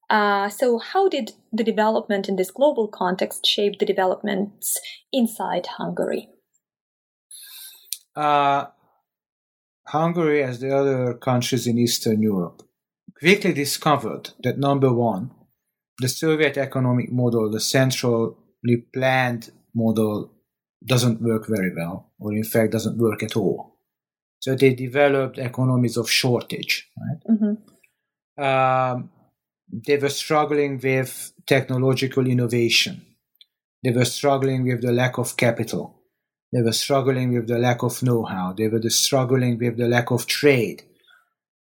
Uh, 0.09 0.47
so, 0.49 0.77
how 0.77 1.09
did 1.09 1.31
the 1.51 1.63
development 1.63 2.29
in 2.29 2.37
this 2.37 2.51
global 2.51 2.87
context 2.87 3.45
shape 3.45 3.79
the 3.79 3.85
developments 3.85 4.79
inside 5.11 5.65
Hungary? 5.77 6.29
Uh, 8.15 8.67
Hungary, 9.87 10.43
as 10.43 10.59
the 10.59 10.75
other 10.75 11.13
countries 11.13 11.67
in 11.67 11.77
Eastern 11.77 12.21
Europe, 12.21 12.63
quickly 13.19 13.53
discovered 13.53 14.31
that 14.43 14.57
number 14.57 14.93
one, 14.93 15.31
the 15.99 16.07
Soviet 16.07 16.57
economic 16.57 17.11
model, 17.11 17.49
the 17.49 17.59
centrally 17.59 18.77
planned 18.93 19.51
model, 19.73 20.31
doesn't 20.85 21.21
work 21.21 21.47
very 21.47 21.73
well, 21.75 22.11
or 22.19 22.33
in 22.33 22.43
fact 22.43 22.71
doesn't 22.71 22.97
work 22.97 23.23
at 23.23 23.35
all. 23.35 23.77
So 24.39 24.55
they 24.55 24.73
developed 24.73 25.39
economies 25.39 25.97
of 25.97 26.09
shortage, 26.09 26.89
right? 26.97 27.37
Mm-hmm. 27.37 28.43
Um, 28.43 29.09
they 29.71 29.97
were 29.97 30.09
struggling 30.09 30.79
with 30.81 31.33
technological 31.47 32.27
innovation. 32.27 33.01
They 33.83 33.91
were 33.91 34.05
struggling 34.05 34.67
with 34.67 34.81
the 34.81 34.91
lack 34.91 35.17
of 35.17 35.35
capital. 35.35 36.01
They 36.53 36.61
were 36.61 36.73
struggling 36.73 37.33
with 37.33 37.47
the 37.47 37.57
lack 37.57 37.83
of 37.83 38.01
know-how. 38.03 38.53
They 38.53 38.67
were 38.67 38.81
struggling 38.89 39.57
with 39.57 39.77
the 39.77 39.87
lack 39.87 40.11
of 40.11 40.27
trade. 40.27 40.83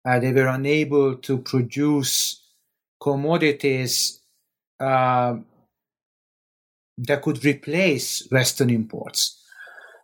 Uh, 0.07 0.21
they 0.21 0.33
were 0.33 0.47
unable 0.47 1.17
to 1.17 1.39
produce 1.39 2.43
commodities 3.01 4.21
uh, 4.81 5.37
that 6.99 7.23
could 7.23 7.45
replace 7.45 8.27
Western 8.31 8.71
imports. 8.71 9.43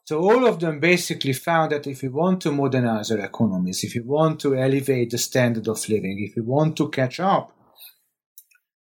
So 0.05 0.19
all 0.19 0.47
of 0.47 0.59
them 0.59 0.81
basically 0.81 1.33
found 1.33 1.73
that 1.73 1.87
if 1.87 2.03
we 2.03 2.09
want 2.09 2.43
to 2.43 2.53
modernize 2.53 3.11
our 3.13 3.21
economies, 3.21 3.85
if 3.85 3.95
we 3.95 4.01
want 4.01 4.41
to 4.41 4.57
elevate 4.57 5.11
the 5.11 5.19
standard 5.19 5.69
of 5.69 5.89
living, 5.89 6.19
if 6.29 6.37
we 6.37 6.43
want 6.43 6.77
to 6.79 6.91
catch 6.91 7.21
up 7.21 7.57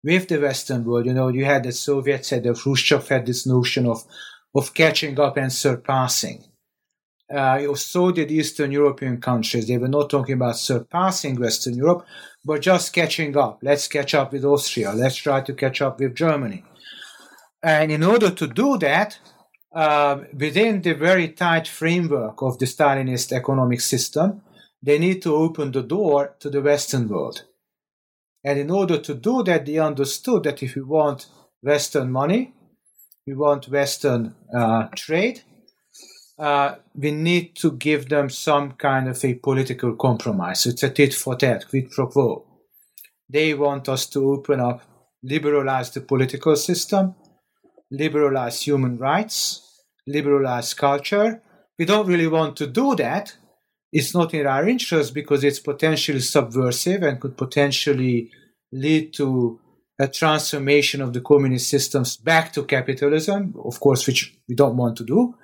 with 0.02 0.28
the 0.28 0.40
Western 0.40 0.84
world, 0.84 1.06
you 1.06 1.14
know, 1.14 1.28
you 1.28 1.44
had 1.44 1.64
the 1.64 1.72
Soviets 1.72 2.30
had 2.30 2.42
the 2.42 2.54
Khrushchev 2.54 3.08
had 3.08 3.26
this 3.26 3.46
notion 3.46 3.86
of 3.86 4.04
of 4.54 4.72
catching 4.72 5.18
up 5.18 5.36
and 5.36 5.52
surpassing. 5.52 6.44
Uh, 7.32 7.74
so 7.74 8.10
did 8.10 8.30
Eastern 8.30 8.70
European 8.70 9.20
countries. 9.20 9.66
They 9.66 9.78
were 9.78 9.88
not 9.88 10.10
talking 10.10 10.34
about 10.34 10.56
surpassing 10.56 11.36
Western 11.36 11.74
Europe, 11.74 12.06
but 12.44 12.60
just 12.60 12.92
catching 12.92 13.36
up. 13.36 13.60
Let's 13.62 13.88
catch 13.88 14.14
up 14.14 14.32
with 14.32 14.44
Austria. 14.44 14.92
Let's 14.92 15.16
try 15.16 15.40
to 15.40 15.54
catch 15.54 15.80
up 15.80 16.00
with 16.00 16.14
Germany. 16.14 16.64
And 17.62 17.90
in 17.90 18.02
order 18.02 18.30
to 18.30 18.46
do 18.46 18.76
that, 18.78 19.18
uh, 19.74 20.18
within 20.34 20.82
the 20.82 20.92
very 20.92 21.28
tight 21.28 21.66
framework 21.66 22.42
of 22.42 22.58
the 22.58 22.66
Stalinist 22.66 23.32
economic 23.32 23.80
system, 23.80 24.42
they 24.82 24.98
need 24.98 25.22
to 25.22 25.34
open 25.34 25.72
the 25.72 25.82
door 25.82 26.36
to 26.40 26.50
the 26.50 26.60
Western 26.60 27.08
world. 27.08 27.44
And 28.44 28.58
in 28.58 28.70
order 28.70 28.98
to 28.98 29.14
do 29.14 29.42
that, 29.44 29.64
they 29.64 29.78
understood 29.78 30.42
that 30.42 30.62
if 30.62 30.74
we 30.74 30.82
want 30.82 31.26
Western 31.62 32.12
money, 32.12 32.52
we 33.26 33.34
want 33.34 33.68
Western 33.70 34.34
uh, 34.54 34.88
trade, 34.94 35.42
uh, 36.38 36.76
we 36.94 37.10
need 37.10 37.54
to 37.56 37.72
give 37.72 38.08
them 38.08 38.28
some 38.28 38.72
kind 38.72 39.08
of 39.08 39.24
a 39.24 39.34
political 39.34 39.94
compromise. 39.94 40.66
It's 40.66 40.82
a 40.82 40.90
tit 40.90 41.14
for 41.14 41.36
tat, 41.36 41.68
quid 41.68 41.90
pro 41.90 42.06
quo. 42.08 42.46
They 43.28 43.54
want 43.54 43.88
us 43.88 44.06
to 44.10 44.32
open 44.32 44.60
up, 44.60 44.82
liberalize 45.22 45.90
the 45.90 46.00
political 46.00 46.56
system, 46.56 47.14
liberalize 47.90 48.62
human 48.62 48.98
rights, 48.98 49.82
liberalize 50.06 50.74
culture. 50.74 51.42
We 51.78 51.84
don't 51.84 52.06
really 52.06 52.28
want 52.28 52.56
to 52.56 52.66
do 52.66 52.94
that. 52.96 53.36
It's 53.92 54.14
not 54.14 54.34
in 54.34 54.46
our 54.46 54.68
interest 54.68 55.14
because 55.14 55.44
it's 55.44 55.60
potentially 55.60 56.20
subversive 56.20 57.02
and 57.04 57.20
could 57.20 57.36
potentially 57.36 58.30
lead 58.72 59.14
to 59.14 59.60
a 60.00 60.08
transformation 60.08 61.00
of 61.00 61.12
the 61.12 61.20
communist 61.20 61.68
systems 61.68 62.16
back 62.16 62.52
to 62.52 62.64
capitalism, 62.64 63.54
of 63.64 63.78
course, 63.78 64.06
which 64.08 64.36
we 64.48 64.56
don't 64.56 64.76
want 64.76 64.96
to 64.96 65.04
do. 65.04 65.34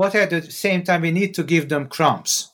But 0.00 0.14
at 0.14 0.30
the 0.30 0.40
same 0.50 0.82
time, 0.82 1.02
we 1.02 1.10
need 1.10 1.34
to 1.34 1.42
give 1.42 1.68
them 1.68 1.86
crumbs. 1.86 2.50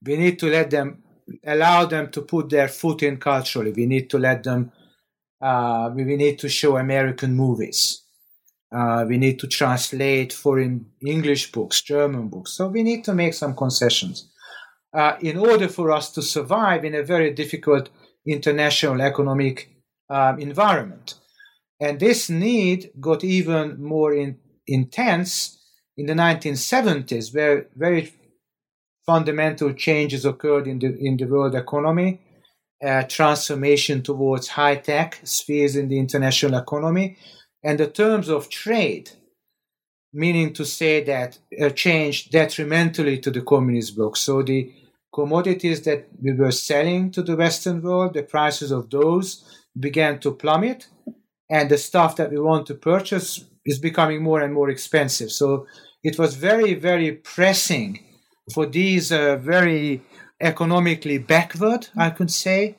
We 0.00 0.16
need 0.16 0.38
to 0.38 0.46
let 0.46 0.70
them, 0.70 1.02
allow 1.44 1.86
them 1.86 2.12
to 2.12 2.22
put 2.22 2.50
their 2.50 2.68
foot 2.68 3.02
in 3.02 3.16
culturally. 3.16 3.72
We 3.72 3.86
need 3.86 4.08
to 4.10 4.18
let 4.18 4.44
them, 4.44 4.70
uh, 5.42 5.90
we 5.92 6.04
need 6.04 6.38
to 6.38 6.48
show 6.48 6.76
American 6.76 7.34
movies. 7.34 8.04
Uh, 8.72 9.04
we 9.08 9.18
need 9.18 9.40
to 9.40 9.48
translate 9.48 10.32
foreign 10.32 10.86
English 11.04 11.50
books, 11.50 11.82
German 11.82 12.28
books. 12.28 12.52
So 12.52 12.68
we 12.68 12.84
need 12.84 13.02
to 13.06 13.12
make 13.12 13.34
some 13.34 13.56
concessions 13.56 14.30
uh, 14.96 15.16
in 15.20 15.36
order 15.36 15.66
for 15.66 15.90
us 15.90 16.12
to 16.12 16.22
survive 16.22 16.84
in 16.84 16.94
a 16.94 17.02
very 17.02 17.32
difficult 17.34 17.90
international 18.24 19.02
economic 19.02 19.68
um, 20.10 20.38
environment. 20.38 21.14
And 21.80 21.98
this 21.98 22.30
need 22.30 22.92
got 23.00 23.24
even 23.24 23.82
more 23.82 24.14
in, 24.14 24.38
intense 24.68 25.58
in 25.96 26.06
the 26.06 26.14
1970s, 26.14 27.34
where 27.34 27.66
very 27.76 28.12
fundamental 29.06 29.72
changes 29.72 30.24
occurred 30.24 30.66
in 30.66 30.78
the 30.78 30.96
in 30.98 31.16
the 31.16 31.26
world 31.26 31.54
economy, 31.54 32.20
uh, 32.84 33.02
transformation 33.04 34.02
towards 34.02 34.48
high 34.48 34.76
tech 34.76 35.20
spheres 35.24 35.76
in 35.76 35.88
the 35.88 35.98
international 35.98 36.58
economy, 36.58 37.16
and 37.62 37.78
the 37.78 37.86
terms 37.86 38.28
of 38.28 38.48
trade, 38.48 39.10
meaning 40.12 40.52
to 40.52 40.64
say 40.64 41.02
that 41.04 41.38
uh, 41.60 41.70
changed 41.70 42.30
detrimentally 42.32 43.18
to 43.18 43.30
the 43.30 43.42
communist 43.42 43.96
bloc. 43.96 44.16
So 44.16 44.42
the 44.42 44.72
commodities 45.12 45.82
that 45.82 46.08
we 46.20 46.32
were 46.32 46.50
selling 46.50 47.10
to 47.12 47.22
the 47.22 47.36
Western 47.36 47.82
world, 47.82 48.14
the 48.14 48.22
prices 48.22 48.72
of 48.72 48.90
those 48.90 49.44
began 49.78 50.18
to 50.20 50.32
plummet, 50.32 50.88
and 51.50 51.70
the 51.70 51.78
stuff 51.78 52.16
that 52.16 52.30
we 52.30 52.38
want 52.38 52.66
to 52.66 52.74
purchase 52.74 53.44
is 53.64 53.78
becoming 53.78 54.22
more 54.22 54.40
and 54.40 54.52
more 54.52 54.70
expensive. 54.70 55.30
So 55.30 55.66
it 56.02 56.18
was 56.18 56.34
very, 56.34 56.74
very 56.74 57.12
pressing 57.12 58.04
for 58.52 58.66
these 58.66 59.10
uh, 59.10 59.36
very 59.36 60.02
economically 60.40 61.18
backward, 61.18 61.88
I 61.96 62.10
could 62.10 62.30
say, 62.30 62.76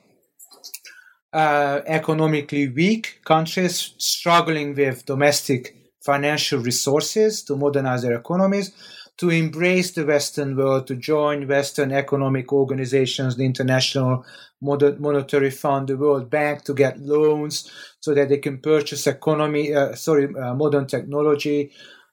uh, 1.33 1.81
economically 1.85 2.69
weak 2.69 3.19
countries 3.25 3.93
struggling 3.97 4.75
with 4.75 5.05
domestic 5.05 5.75
financial 6.05 6.59
resources 6.59 7.43
to 7.43 7.55
modernize 7.55 8.03
their 8.03 8.17
economies, 8.17 8.71
to 9.17 9.29
embrace 9.29 9.91
the 9.91 10.05
Western 10.05 10.57
world, 10.57 10.87
to 10.87 10.95
join 10.95 11.47
Western 11.47 11.91
economic 11.91 12.51
organizations, 12.51 13.35
the 13.35 13.45
International 13.45 14.25
Monetary 14.61 15.51
Fund, 15.51 15.87
the 15.87 15.97
World 15.97 16.29
Bank, 16.29 16.63
to 16.63 16.73
get 16.73 16.99
loans 16.99 17.71
so 17.99 18.13
that 18.13 18.29
they 18.29 18.37
can 18.37 18.57
purchase 18.57 19.07
economy, 19.07 19.73
uh, 19.73 19.95
sorry, 19.95 20.27
uh, 20.35 20.53
modern 20.53 20.85
technology, 20.85 21.71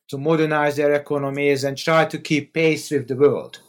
to 0.08 0.18
modernize 0.18 0.76
their 0.76 0.92
economies 0.92 1.64
and 1.64 1.76
try 1.76 2.04
to 2.04 2.18
keep 2.18 2.52
pace 2.52 2.90
with 2.90 3.08
the 3.08 3.16
world. 3.16 3.60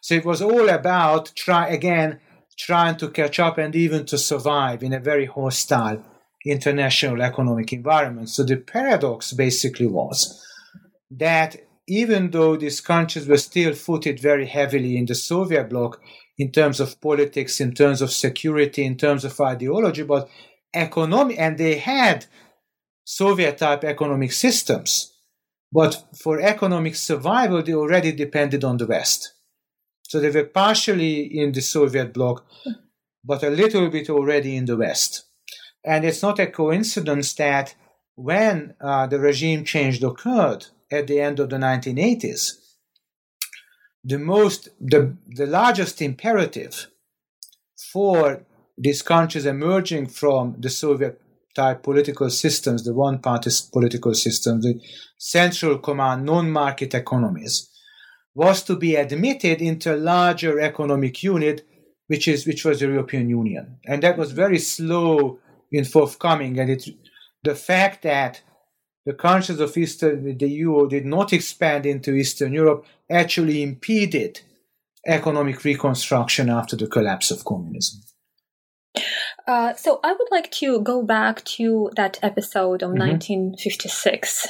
So 0.00 0.14
it 0.14 0.24
was 0.24 0.40
all 0.40 0.68
about 0.68 1.32
try 1.34 1.68
again 1.68 2.20
trying 2.56 2.96
to 2.98 3.08
catch 3.08 3.40
up 3.40 3.58
and 3.58 3.74
even 3.74 4.06
to 4.06 4.18
survive 4.18 4.82
in 4.82 4.92
a 4.92 5.00
very 5.00 5.26
hostile 5.26 6.02
international 6.44 7.20
economic 7.22 7.72
environment. 7.72 8.28
So 8.28 8.42
the 8.44 8.56
paradox 8.56 9.32
basically 9.32 9.86
was 9.86 10.44
that 11.10 11.56
even 11.90 12.30
though 12.30 12.56
these 12.56 12.80
countries 12.80 13.26
were 13.26 13.36
still 13.36 13.74
footed 13.74 14.20
very 14.20 14.46
heavily 14.46 14.96
in 14.96 15.06
the 15.06 15.14
Soviet 15.14 15.68
bloc 15.68 16.00
in 16.38 16.52
terms 16.52 16.78
of 16.78 17.00
politics, 17.00 17.60
in 17.60 17.74
terms 17.74 18.00
of 18.00 18.12
security, 18.12 18.84
in 18.84 18.96
terms 18.96 19.24
of 19.24 19.40
ideology, 19.40 20.04
but 20.04 20.28
economic, 20.72 21.36
and 21.36 21.58
they 21.58 21.78
had 21.78 22.26
Soviet 23.04 23.58
type 23.58 23.82
economic 23.82 24.30
systems. 24.30 25.16
But 25.72 26.04
for 26.16 26.40
economic 26.40 26.94
survival, 26.94 27.60
they 27.60 27.74
already 27.74 28.12
depended 28.12 28.62
on 28.62 28.76
the 28.76 28.86
West. 28.86 29.34
So 30.02 30.20
they 30.20 30.30
were 30.30 30.44
partially 30.44 31.22
in 31.40 31.50
the 31.50 31.60
Soviet 31.60 32.14
bloc, 32.14 32.46
but 33.24 33.42
a 33.42 33.50
little 33.50 33.90
bit 33.90 34.08
already 34.10 34.54
in 34.54 34.66
the 34.66 34.76
West. 34.76 35.24
And 35.84 36.04
it's 36.04 36.22
not 36.22 36.38
a 36.38 36.46
coincidence 36.46 37.34
that 37.34 37.74
when 38.14 38.74
uh, 38.80 39.08
the 39.08 39.18
regime 39.18 39.64
change 39.64 40.00
occurred 40.04 40.66
at 40.90 41.06
the 41.06 41.20
end 41.20 41.40
of 41.40 41.50
the 41.50 41.56
1980s, 41.56 42.52
the 44.02 44.18
most, 44.18 44.68
the, 44.80 45.16
the 45.28 45.46
largest 45.46 46.00
imperative 46.00 46.88
for 47.92 48.44
these 48.76 49.02
countries 49.02 49.46
emerging 49.46 50.06
from 50.06 50.56
the 50.58 50.70
Soviet 50.70 51.20
type 51.54 51.82
political 51.82 52.30
systems, 52.30 52.84
the 52.84 52.94
one 52.94 53.18
party 53.18 53.50
political 53.72 54.14
system, 54.14 54.60
the 54.60 54.80
central 55.18 55.78
command, 55.78 56.24
non 56.24 56.50
market 56.50 56.94
economies, 56.94 57.68
was 58.34 58.62
to 58.62 58.76
be 58.76 58.94
admitted 58.96 59.60
into 59.60 59.94
a 59.94 59.96
larger 59.96 60.60
economic 60.60 61.22
unit, 61.22 61.66
which 62.06 62.28
is 62.28 62.46
which 62.46 62.64
was 62.64 62.80
the 62.80 62.86
European 62.86 63.28
Union, 63.28 63.78
and 63.84 64.02
that 64.02 64.16
was 64.16 64.32
very 64.32 64.58
slow 64.58 65.38
in 65.70 65.84
forthcoming. 65.84 66.58
And 66.58 66.70
it, 66.70 66.88
the 67.42 67.54
fact 67.54 68.02
that 68.02 68.42
the 69.06 69.12
conscience 69.14 69.60
of 69.60 69.76
Eastern 69.76 70.36
the 70.38 70.48
EU 70.48 70.88
did 70.88 71.06
not 71.06 71.32
expand 71.32 71.86
into 71.86 72.14
Eastern 72.14 72.52
Europe 72.52 72.84
actually 73.10 73.62
impeded 73.62 74.40
economic 75.06 75.64
reconstruction 75.64 76.50
after 76.50 76.76
the 76.76 76.86
collapse 76.86 77.30
of 77.30 77.44
communism. 77.44 78.02
Uh, 79.50 79.74
so 79.74 79.98
I 80.04 80.12
would 80.12 80.30
like 80.30 80.48
to 80.62 80.80
go 80.80 81.02
back 81.02 81.44
to 81.56 81.90
that 81.96 82.20
episode 82.22 82.84
of 82.84 82.90
mm-hmm. 82.90 83.00
1956, 83.00 84.46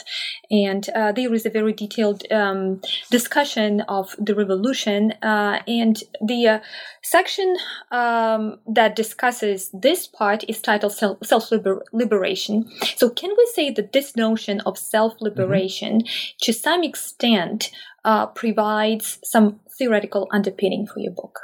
and 0.50 0.86
uh, 0.94 1.12
there 1.12 1.32
is 1.32 1.46
a 1.46 1.50
very 1.50 1.72
detailed 1.72 2.30
um, 2.30 2.82
discussion 3.10 3.80
of 3.88 4.14
the 4.18 4.34
revolution, 4.34 5.12
uh, 5.22 5.62
and 5.66 6.02
the 6.20 6.48
uh, 6.48 6.60
section 7.00 7.56
um, 7.90 8.58
that 8.66 8.94
discusses 8.94 9.70
this 9.72 10.06
part 10.06 10.44
is 10.48 10.60
titled 10.60 10.92
self 10.92 11.50
liberation. 11.94 12.70
So 12.96 13.08
can 13.08 13.30
we 13.38 13.48
say 13.54 13.70
that 13.70 13.94
this 13.94 14.16
notion 14.16 14.60
of 14.66 14.76
self 14.76 15.14
liberation, 15.22 16.02
mm-hmm. 16.02 16.36
to 16.42 16.52
some 16.52 16.84
extent, 16.84 17.70
uh, 18.04 18.26
provides 18.26 19.18
some 19.24 19.60
theoretical 19.78 20.28
underpinning 20.30 20.86
for 20.86 21.00
your 21.00 21.12
book? 21.12 21.40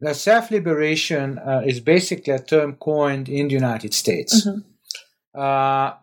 The 0.00 0.14
self 0.14 0.50
liberation 0.50 1.38
uh, 1.38 1.62
is 1.66 1.80
basically 1.80 2.32
a 2.32 2.38
term 2.38 2.76
coined 2.76 3.28
in 3.28 3.48
the 3.48 3.54
United 3.54 3.92
States, 3.94 4.46
mm-hmm. 4.46 5.40
uh, 5.40 5.94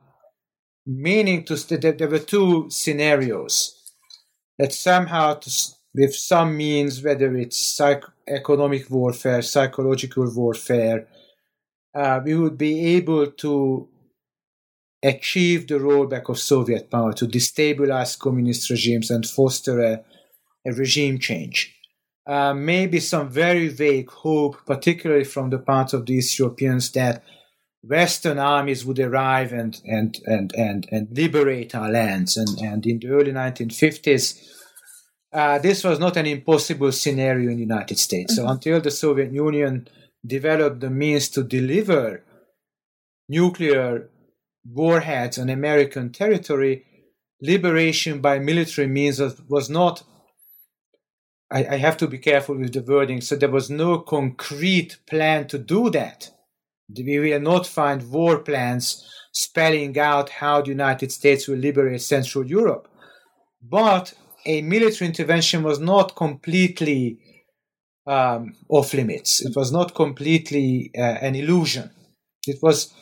meaning 0.86 1.46
to 1.46 1.56
st- 1.56 1.82
that 1.82 1.98
there 1.98 2.10
were 2.10 2.20
two 2.20 2.70
scenarios. 2.70 3.72
That 4.58 4.74
somehow, 4.74 5.36
to, 5.36 5.52
with 5.94 6.16
some 6.16 6.58
means, 6.58 7.02
whether 7.02 7.36
it's 7.36 7.76
psych- 7.76 8.04
economic 8.28 8.90
warfare, 8.90 9.42
psychological 9.42 10.30
warfare, 10.34 11.08
uh, 11.94 12.20
we 12.24 12.36
would 12.36 12.58
be 12.58 12.98
able 12.98 13.28
to 13.32 13.88
achieve 15.04 15.68
the 15.68 15.76
rollback 15.76 16.30
of 16.30 16.40
Soviet 16.40 16.90
power, 16.90 17.14
to 17.14 17.28
destabilize 17.28 18.20
communist 18.20 18.70
regimes 18.70 19.12
and 19.12 19.26
foster 19.26 19.80
a, 19.82 20.04
a 20.66 20.74
regime 20.74 21.20
change 21.20 21.75
uh, 22.28 22.54
maybe 22.54 23.00
some 23.00 23.30
very 23.30 23.68
vague 23.68 24.10
hope, 24.10 24.58
particularly 24.66 25.24
from 25.24 25.50
the 25.50 25.60
part 25.60 25.94
of 25.94 26.06
these 26.06 26.38
Europeans, 26.40 26.92
that 26.92 27.24
Western 27.84 28.40
armies 28.40 28.84
would 28.84 29.00
arrive 29.00 29.54
and 29.54 29.80
and 29.86 30.20
and 30.26 30.54
and, 30.56 30.88
and 30.92 31.08
liberate 31.12 31.76
our 31.76 31.90
lands. 31.90 32.36
And 32.36 32.50
and 32.60 32.86
in 32.86 33.00
the 33.00 33.10
early 33.10 33.32
1950s, 33.32 34.42
uh, 35.32 35.60
this 35.60 35.84
was 35.84 36.00
not 36.00 36.18
an 36.18 36.26
impossible 36.26 36.92
scenario 36.92 37.50
in 37.50 37.58
the 37.58 37.62
United 37.62 38.00
States. 38.00 38.34
Mm-hmm. 38.34 38.48
So 38.48 38.52
until 38.52 38.82
the 38.82 38.92
Soviet 38.92 39.32
Union 39.32 39.88
developed 40.26 40.80
the 40.80 40.90
means 40.90 41.30
to 41.30 41.44
deliver 41.44 42.24
nuclear 43.30 44.10
warheads 44.68 45.38
on 45.38 45.50
American 45.50 46.12
territory, 46.12 46.86
liberation 47.42 48.20
by 48.22 48.40
military 48.40 48.88
means 48.88 49.20
was, 49.20 49.40
was 49.48 49.70
not 49.70 50.04
I, 51.52 51.66
I 51.66 51.78
have 51.78 51.98
to 51.98 52.08
be 52.08 52.18
careful 52.18 52.58
with 52.58 52.74
the 52.74 52.82
wording. 52.82 53.22
So 53.22 53.36
there 53.36 53.52
was 53.52 53.70
no 53.70 54.00
concrete 54.00 54.98
plan 55.08 55.48
to 55.48 55.58
do 55.58 55.90
that. 55.92 56.32
We 56.96 57.20
will 57.20 57.40
not 57.40 57.68
find 57.68 58.12
war 58.12 58.40
plans 58.40 59.04
spelling 59.32 59.98
out 60.00 60.30
how 60.30 60.62
the 60.62 60.70
United 60.70 61.12
States 61.12 61.48
will 61.48 61.58
liberate 61.58 62.02
Central 62.02 62.46
Europe. 62.46 62.88
But 63.62 64.14
a 64.46 64.62
military 64.62 65.08
intervention 65.08 65.64
was 65.64 65.80
not 65.80 66.16
completely 66.16 67.20
um, 68.08 68.56
off 68.70 68.94
limits. 68.94 69.44
It 69.44 69.56
was 69.56 69.72
not 69.72 69.96
completely 69.96 70.92
uh, 70.98 71.02
an 71.02 71.36
illusion. 71.36 71.90
It 72.46 72.60
was 72.62 72.94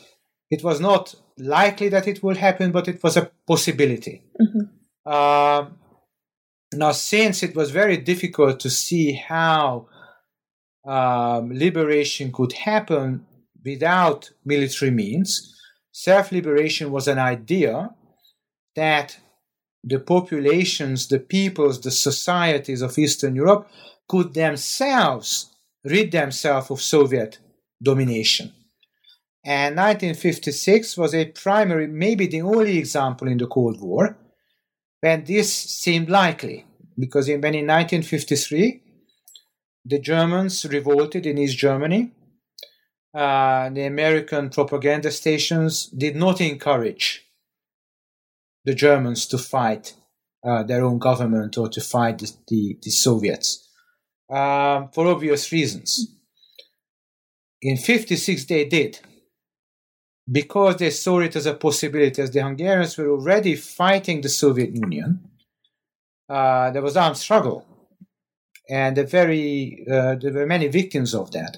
it 0.50 0.64
was 0.64 0.80
not 0.80 1.16
likely 1.38 1.90
that 1.90 2.08
it 2.08 2.24
will 2.24 2.36
happen, 2.36 2.72
but 2.72 2.88
it 2.88 3.04
was 3.04 3.18
a 3.18 3.30
possibility. 3.48 4.24
Mm-hmm. 4.40 4.62
Uh, 5.06 5.66
now, 6.76 6.92
since 6.92 7.44
it 7.44 7.56
was 7.56 7.72
very 7.72 7.98
difficult 7.98 8.60
to 8.62 8.70
see 8.70 9.14
how 9.14 9.88
um, 10.86 11.52
liberation 11.54 12.32
could 12.32 12.54
happen 12.54 13.26
without 13.64 14.32
military 14.46 14.92
means, 14.92 15.56
self 15.92 16.32
liberation 16.32 16.92
was 16.92 17.08
an 17.08 17.20
idea 17.20 17.92
that 18.76 19.18
the 19.84 20.00
populations, 20.00 21.08
the 21.08 21.20
peoples, 21.20 21.82
the 21.82 21.92
societies 21.92 22.82
of 22.82 22.98
Eastern 22.98 23.36
Europe 23.36 23.70
could 24.08 24.34
themselves 24.34 25.54
rid 25.84 26.12
themselves 26.12 26.72
of 26.72 26.82
Soviet 26.82 27.40
domination. 27.82 28.54
And 29.46 29.76
1956 29.76 30.98
was 30.98 31.14
a 31.14 31.26
primary, 31.26 31.88
maybe 31.88 32.28
the 32.28 32.42
only 32.42 32.78
example 32.78 33.28
in 33.28 33.38
the 33.38 33.48
Cold 33.48 33.82
War 33.82 34.18
when 35.04 35.26
this 35.26 35.54
seemed 35.54 36.10
likely, 36.10 36.66
because 36.98 37.28
in, 37.28 37.42
when 37.42 37.56
in 37.56 37.68
1953 37.68 38.82
the 39.84 40.00
Germans 40.00 40.64
revolted 40.64 41.26
in 41.26 41.38
East 41.38 41.58
Germany, 41.58 42.12
uh, 43.14 43.70
the 43.70 43.84
American 43.84 44.50
propaganda 44.50 45.12
stations 45.12 45.88
did 45.88 46.16
not 46.16 46.40
encourage 46.40 47.22
the 48.64 48.74
Germans 48.74 49.28
to 49.28 49.38
fight 49.38 49.94
uh, 50.42 50.64
their 50.64 50.86
own 50.86 51.00
government 51.00 51.58
or 51.58 51.68
to 51.68 51.82
fight 51.82 52.20
the, 52.20 52.32
the, 52.48 52.78
the 52.82 52.92
Soviets 52.92 53.68
uh, 54.30 54.88
for 54.94 55.08
obvious 55.08 55.52
reasons. 55.52 56.16
In 57.62 57.76
56 57.76 58.46
they 58.46 58.64
did 58.64 59.02
because 60.32 60.78
they 60.78 60.90
saw 60.90 61.20
it 61.20 61.36
as 61.36 61.46
a 61.46 61.54
possibility, 61.54 62.22
as 62.22 62.32
the 62.32 62.42
Hungarians 62.42 62.98
were 62.98 63.10
already 63.10 63.56
fighting 63.56 64.22
the 64.22 64.30
Soviet 64.30 64.74
Union, 64.76 65.30
uh, 66.30 66.72
there 66.72 66.82
was 66.82 66.96
armed 66.96 67.18
struggle, 67.18 67.66
and 68.70 68.98
very 69.10 69.86
uh, 69.92 70.16
there 70.16 70.34
were 70.34 70.46
many 70.46 70.68
victims 70.68 71.14
of 71.14 71.32
that. 71.32 71.58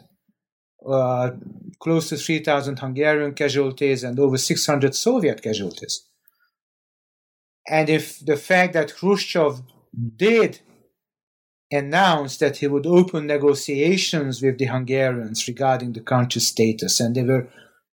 Uh, 0.86 1.32
close 1.80 2.10
to 2.10 2.18
3,000 2.18 2.80
Hungarian 2.80 3.34
casualties 3.34 4.04
and 4.04 4.20
over 4.20 4.38
600 4.38 4.94
Soviet 4.94 5.42
casualties. 5.42 6.08
And 7.68 7.90
if 7.90 8.24
the 8.24 8.38
fact 8.38 8.74
that 8.74 8.94
Khrushchev 8.96 9.62
did 10.16 10.60
announced 11.72 12.40
that 12.40 12.58
he 12.58 12.68
would 12.68 12.86
open 12.86 13.26
negotiations 13.26 14.42
with 14.42 14.60
the 14.60 14.66
Hungarians 14.66 15.48
regarding 15.48 15.94
the 15.94 16.02
country's 16.02 16.48
status, 16.48 17.00
and 17.00 17.16
they 17.16 17.24
were 17.24 17.48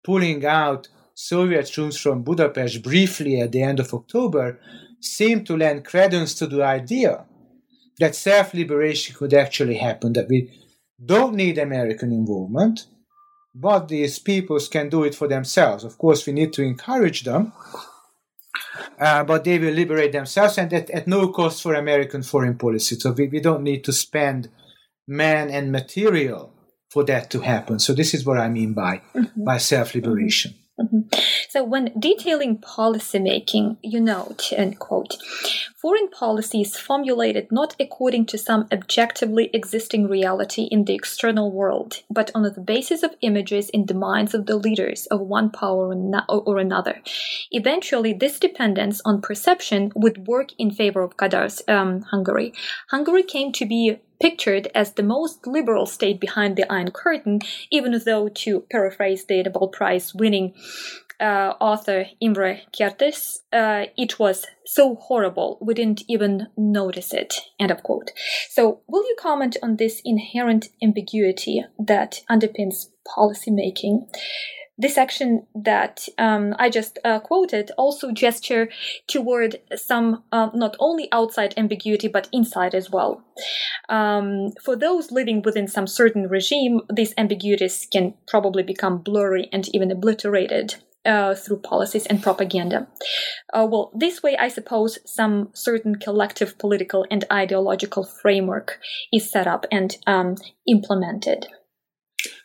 pulling 0.04 0.44
out 0.44 0.88
Soviet 1.14 1.68
troops 1.70 1.96
from 1.96 2.22
Budapest 2.22 2.82
briefly 2.82 3.40
at 3.40 3.52
the 3.52 3.62
end 3.62 3.80
of 3.80 3.92
October, 3.92 4.58
seemed 5.00 5.46
to 5.46 5.56
lend 5.56 5.84
credence 5.84 6.34
to 6.34 6.46
the 6.46 6.62
idea 6.62 7.24
that 7.98 8.14
self 8.14 8.54
liberation 8.54 9.14
could 9.14 9.34
actually 9.34 9.76
happen, 9.76 10.12
that 10.14 10.28
we 10.28 10.50
don't 11.04 11.34
need 11.34 11.58
American 11.58 12.12
involvement, 12.12 12.86
but 13.54 13.88
these 13.88 14.18
peoples 14.18 14.68
can 14.68 14.88
do 14.88 15.04
it 15.04 15.14
for 15.14 15.28
themselves. 15.28 15.84
Of 15.84 15.98
course, 15.98 16.26
we 16.26 16.32
need 16.32 16.52
to 16.54 16.62
encourage 16.62 17.24
them, 17.24 17.52
uh, 18.98 19.24
but 19.24 19.44
they 19.44 19.58
will 19.58 19.74
liberate 19.74 20.12
themselves 20.12 20.58
and 20.58 20.72
at, 20.72 20.88
at 20.90 21.06
no 21.06 21.28
cost 21.28 21.62
for 21.62 21.74
American 21.74 22.22
foreign 22.22 22.56
policy. 22.56 22.96
So 22.96 23.12
we, 23.12 23.28
we 23.28 23.40
don't 23.40 23.62
need 23.62 23.84
to 23.84 23.92
spend 23.92 24.48
man 25.06 25.50
and 25.50 25.70
material 25.70 26.51
for 26.92 27.04
that 27.04 27.30
to 27.30 27.40
happen. 27.40 27.78
So 27.78 27.94
this 27.94 28.12
is 28.12 28.26
what 28.26 28.38
I 28.38 28.48
mean 28.48 28.74
by 28.74 29.00
mm-hmm. 29.14 29.44
by 29.44 29.58
self 29.58 29.94
liberation. 29.94 30.54
Mm-hmm. 30.80 31.00
So, 31.50 31.62
when 31.62 31.92
detailing 31.98 32.56
policymaking, 32.56 33.76
you 33.82 34.00
note, 34.00 34.52
end 34.52 34.78
quote, 34.78 35.18
foreign 35.76 36.08
policy 36.08 36.62
is 36.62 36.78
formulated 36.78 37.52
not 37.52 37.76
according 37.78 38.24
to 38.26 38.38
some 38.38 38.68
objectively 38.72 39.50
existing 39.52 40.08
reality 40.08 40.62
in 40.70 40.86
the 40.86 40.94
external 40.94 41.52
world, 41.52 42.00
but 42.08 42.30
on 42.34 42.42
the 42.42 42.58
basis 42.58 43.02
of 43.02 43.14
images 43.20 43.68
in 43.68 43.84
the 43.84 43.94
minds 43.94 44.32
of 44.32 44.46
the 44.46 44.56
leaders 44.56 45.06
of 45.06 45.20
one 45.20 45.50
power 45.50 45.94
or 46.28 46.58
another. 46.58 47.02
Eventually, 47.50 48.14
this 48.14 48.40
dependence 48.40 49.02
on 49.04 49.20
perception 49.20 49.92
would 49.94 50.26
work 50.26 50.52
in 50.58 50.70
favor 50.70 51.02
of 51.02 51.18
Kadar's 51.18 51.62
um, 51.68 52.00
Hungary. 52.00 52.54
Hungary 52.90 53.24
came 53.24 53.52
to 53.52 53.66
be 53.66 53.98
pictured 54.22 54.68
as 54.72 54.92
the 54.92 55.02
most 55.02 55.46
liberal 55.48 55.84
state 55.84 56.20
behind 56.20 56.56
the 56.56 56.72
Iron 56.72 56.92
Curtain, 56.92 57.40
even 57.72 58.00
though, 58.04 58.28
to 58.28 58.60
paraphrase 58.70 59.24
the 59.24 59.42
Nobel 59.42 59.66
Prize 59.66 60.14
winning 60.14 60.54
uh, 61.20 61.54
author 61.60 62.06
Imre 62.20 62.60
Kertész, 62.72 63.40
uh, 63.52 63.86
it 63.96 64.18
was 64.18 64.46
so 64.64 64.94
horrible 64.94 65.58
we 65.60 65.74
didn't 65.74 66.02
even 66.08 66.48
notice 66.56 67.12
it. 67.12 67.34
End 67.58 67.70
of 67.70 67.82
quote. 67.82 68.12
So, 68.48 68.80
will 68.86 69.02
you 69.02 69.16
comment 69.18 69.56
on 69.62 69.76
this 69.76 70.00
inherent 70.04 70.68
ambiguity 70.82 71.64
that 71.78 72.20
underpins 72.30 72.90
policymaking? 73.06 74.06
This 74.78 74.94
section 74.94 75.46
that 75.54 76.08
um, 76.16 76.54
I 76.58 76.70
just 76.70 76.98
uh, 77.04 77.20
quoted 77.20 77.70
also 77.76 78.10
gesture 78.10 78.70
toward 79.06 79.60
some 79.76 80.24
uh, 80.32 80.48
not 80.54 80.76
only 80.80 81.08
outside 81.12 81.54
ambiguity 81.58 82.08
but 82.08 82.28
inside 82.32 82.74
as 82.74 82.90
well. 82.90 83.22
Um, 83.90 84.52
for 84.64 84.74
those 84.74 85.12
living 85.12 85.42
within 85.42 85.68
some 85.68 85.86
certain 85.86 86.26
regime, 86.26 86.80
these 86.92 87.12
ambiguities 87.18 87.86
can 87.92 88.14
probably 88.26 88.62
become 88.62 88.98
blurry 88.98 89.48
and 89.52 89.68
even 89.74 89.90
obliterated. 89.90 90.76
Uh, 91.04 91.34
through 91.34 91.58
policies 91.58 92.06
and 92.06 92.22
propaganda. 92.22 92.86
Uh, 93.52 93.66
well, 93.68 93.90
this 93.92 94.22
way, 94.22 94.36
I 94.36 94.46
suppose 94.46 95.00
some 95.04 95.48
certain 95.52 95.96
collective 95.96 96.56
political 96.58 97.04
and 97.10 97.24
ideological 97.32 98.04
framework 98.04 98.78
is 99.12 99.28
set 99.28 99.48
up 99.48 99.66
and 99.72 99.96
um, 100.06 100.36
implemented. 100.68 101.48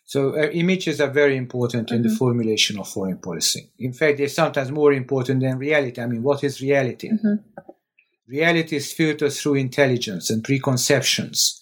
So 0.08 0.39
uh, 0.39 0.50
images 0.54 1.02
are 1.02 1.10
very 1.10 1.36
important 1.36 1.88
mm-hmm. 1.88 1.98
in 1.98 2.02
the 2.02 2.08
mm-hmm. 2.08 2.17
formulation 2.17 2.80
of 2.80 2.88
foreign 2.88 3.17
policy. 3.17 3.72
In 3.78 3.91
fact, 3.91 4.17
they're 4.17 4.30
sometimes 4.30 4.72
more 4.72 4.93
important 4.93 5.41
than 5.41 5.58
reality. 5.58 6.02
I 6.02 6.08
mean, 6.08 6.24
what 6.24 6.46
is 6.46 6.62
reality? 6.62 7.12
Mm-hmm. 7.12 7.36
Reality 8.30 8.78
is 8.78 8.93
filtered 8.93 9.34
through 9.34 9.56
intelligence 9.56 10.30
and 10.30 10.46
preconceptions, 10.46 11.62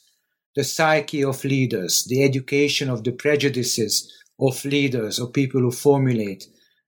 the 0.55 0.63
psyche 0.63 1.23
of 1.23 1.43
leaders, 1.43 2.05
the 2.07 2.23
education 2.23 2.87
of 2.87 3.03
the 3.03 3.13
prejudices 3.13 4.13
of 4.39 4.63
leaders 4.63 5.19
or 5.19 5.31
people 5.31 5.61
who 5.61 5.71
formulate 5.71 6.45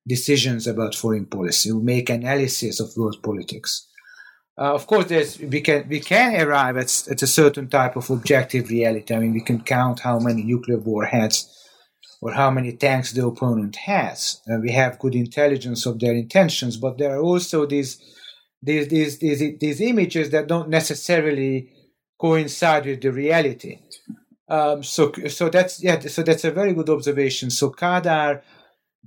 decisions 0.08 0.68
about 0.68 0.94
foreign 0.94 1.26
policy, 1.26 1.70
who 1.70 1.82
make 1.82 2.12
analysis 2.12 2.80
of 2.80 2.96
world 2.96 3.18
politics. 3.24 3.87
Uh, 4.60 4.74
of 4.74 4.88
course, 4.88 5.06
there's, 5.06 5.40
we 5.40 5.62
can 5.62 5.88
we 5.88 6.00
can 6.00 6.42
arrive 6.42 6.78
at, 6.78 7.08
at 7.12 7.22
a 7.22 7.28
certain 7.28 7.68
type 7.68 7.96
of 7.96 8.10
objective 8.10 8.70
reality. 8.70 9.14
I 9.14 9.20
mean, 9.20 9.34
we 9.34 9.42
can 9.42 9.62
count 9.62 10.00
how 10.00 10.20
many 10.20 10.44
nuclear 10.44 10.80
warheads 10.80 11.54
or 12.22 12.32
how 12.34 12.50
many 12.50 12.74
tanks 12.74 13.12
the 13.12 13.26
opponent 13.26 13.76
has. 13.76 14.42
Uh, 14.50 14.58
we 14.60 14.72
have 14.72 14.98
good 14.98 15.14
intelligence 15.14 15.86
of 15.86 16.00
their 16.00 16.16
intentions, 16.16 16.76
but 16.78 16.98
there 16.98 17.16
are 17.16 17.22
also 17.22 17.68
these 17.68 18.02
these 18.62 18.88
these 18.88 19.20
these, 19.20 19.60
these 19.60 19.82
images 19.82 20.32
that 20.32 20.48
don't 20.48 20.70
necessarily 20.70 21.70
coincide 22.20 22.88
with 22.88 23.02
the 23.02 23.12
reality. 23.12 23.80
Um, 24.50 24.82
so 24.82 25.12
so 25.28 25.50
that's 25.50 25.84
yeah 25.84 26.00
so 26.00 26.24
that's 26.24 26.46
a 26.46 26.52
very 26.52 26.74
good 26.74 26.90
observation. 26.90 27.52
So 27.52 27.70
Kadar 27.70 28.42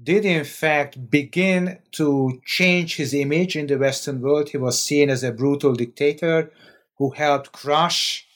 did 0.02 0.24
in 0.24 0.44
fact 0.44 1.10
begin 1.10 1.78
to 1.92 2.40
change 2.44 2.96
his 2.96 3.12
image 3.14 3.56
in 3.56 3.66
the 3.66 3.78
Western 3.78 4.20
world. 4.20 4.48
He 4.48 4.56
was 4.56 4.82
seen 4.82 5.10
as 5.10 5.22
a 5.22 5.32
brutal 5.32 5.74
dictator 5.74 6.50
who 6.96 7.10
helped 7.10 7.52
crush 7.52 8.26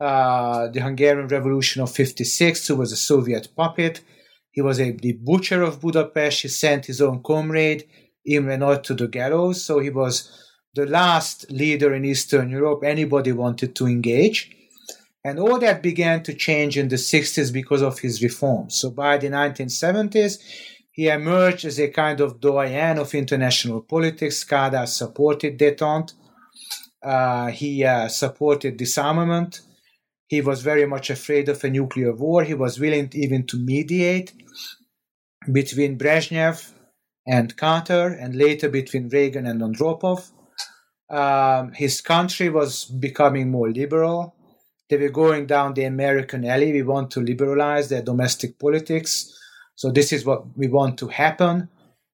uh, 0.00 0.68
the 0.68 0.80
Hungarian 0.80 1.28
Revolution 1.28 1.82
of 1.82 1.90
56, 1.90 2.66
who 2.66 2.76
was 2.76 2.92
a 2.92 2.96
Soviet 2.96 3.48
puppet. 3.56 4.02
He 4.50 4.60
was 4.60 4.78
a, 4.80 4.92
the 4.92 5.12
butcher 5.12 5.62
of 5.62 5.80
Budapest. 5.80 6.42
He 6.42 6.48
sent 6.48 6.86
his 6.86 7.00
own 7.00 7.22
comrade, 7.22 7.84
Imre 8.26 8.58
Nagy, 8.58 8.82
to 8.82 8.94
the 8.94 9.08
gallows. 9.08 9.64
So 9.64 9.78
he 9.78 9.90
was 9.90 10.30
the 10.74 10.86
last 10.86 11.50
leader 11.50 11.94
in 11.94 12.04
Eastern 12.04 12.50
Europe 12.50 12.82
anybody 12.84 13.32
wanted 13.32 13.74
to 13.76 13.86
engage. 13.86 14.50
And 15.24 15.40
all 15.40 15.58
that 15.58 15.82
began 15.82 16.22
to 16.22 16.34
change 16.34 16.78
in 16.78 16.88
the 16.88 16.96
60s 16.96 17.52
because 17.52 17.82
of 17.82 17.98
his 17.98 18.22
reforms. 18.22 18.78
So 18.78 18.90
by 18.90 19.18
the 19.18 19.28
1970s, 19.28 20.38
he 20.96 21.08
emerged 21.08 21.66
as 21.66 21.78
a 21.78 21.88
kind 21.88 22.20
of 22.20 22.40
doyen 22.40 22.98
of 22.98 23.14
international 23.14 23.82
politics. 23.82 24.42
Kadar 24.44 24.88
supported 24.88 25.58
detente. 25.58 26.14
Uh, 27.04 27.48
he 27.48 27.84
uh, 27.84 28.08
supported 28.08 28.78
disarmament. 28.78 29.60
He 30.26 30.40
was 30.40 30.62
very 30.62 30.86
much 30.86 31.10
afraid 31.10 31.50
of 31.50 31.62
a 31.62 31.68
nuclear 31.68 32.14
war. 32.14 32.44
He 32.44 32.54
was 32.54 32.80
willing 32.80 33.10
even 33.12 33.46
to 33.48 33.58
mediate 33.58 34.32
between 35.52 35.98
Brezhnev 35.98 36.72
and 37.28 37.56
Carter, 37.56 38.06
and 38.08 38.34
later 38.34 38.68
between 38.70 39.10
Reagan 39.10 39.46
and 39.46 39.60
Andropov. 39.60 40.30
Um, 41.10 41.72
his 41.72 42.00
country 42.00 42.48
was 42.48 42.84
becoming 42.84 43.50
more 43.50 43.68
liberal. 43.68 44.34
They 44.88 44.96
were 44.96 45.10
going 45.10 45.46
down 45.46 45.74
the 45.74 45.84
American 45.84 46.44
alley. 46.46 46.72
We 46.72 46.82
want 46.82 47.10
to 47.12 47.20
liberalize 47.20 47.88
their 47.88 48.02
domestic 48.02 48.58
politics. 48.58 49.35
So 49.76 49.90
this 49.90 50.12
is 50.12 50.24
what 50.24 50.56
we 50.56 50.68
want 50.68 50.98
to 50.98 51.08
happen. 51.08 51.68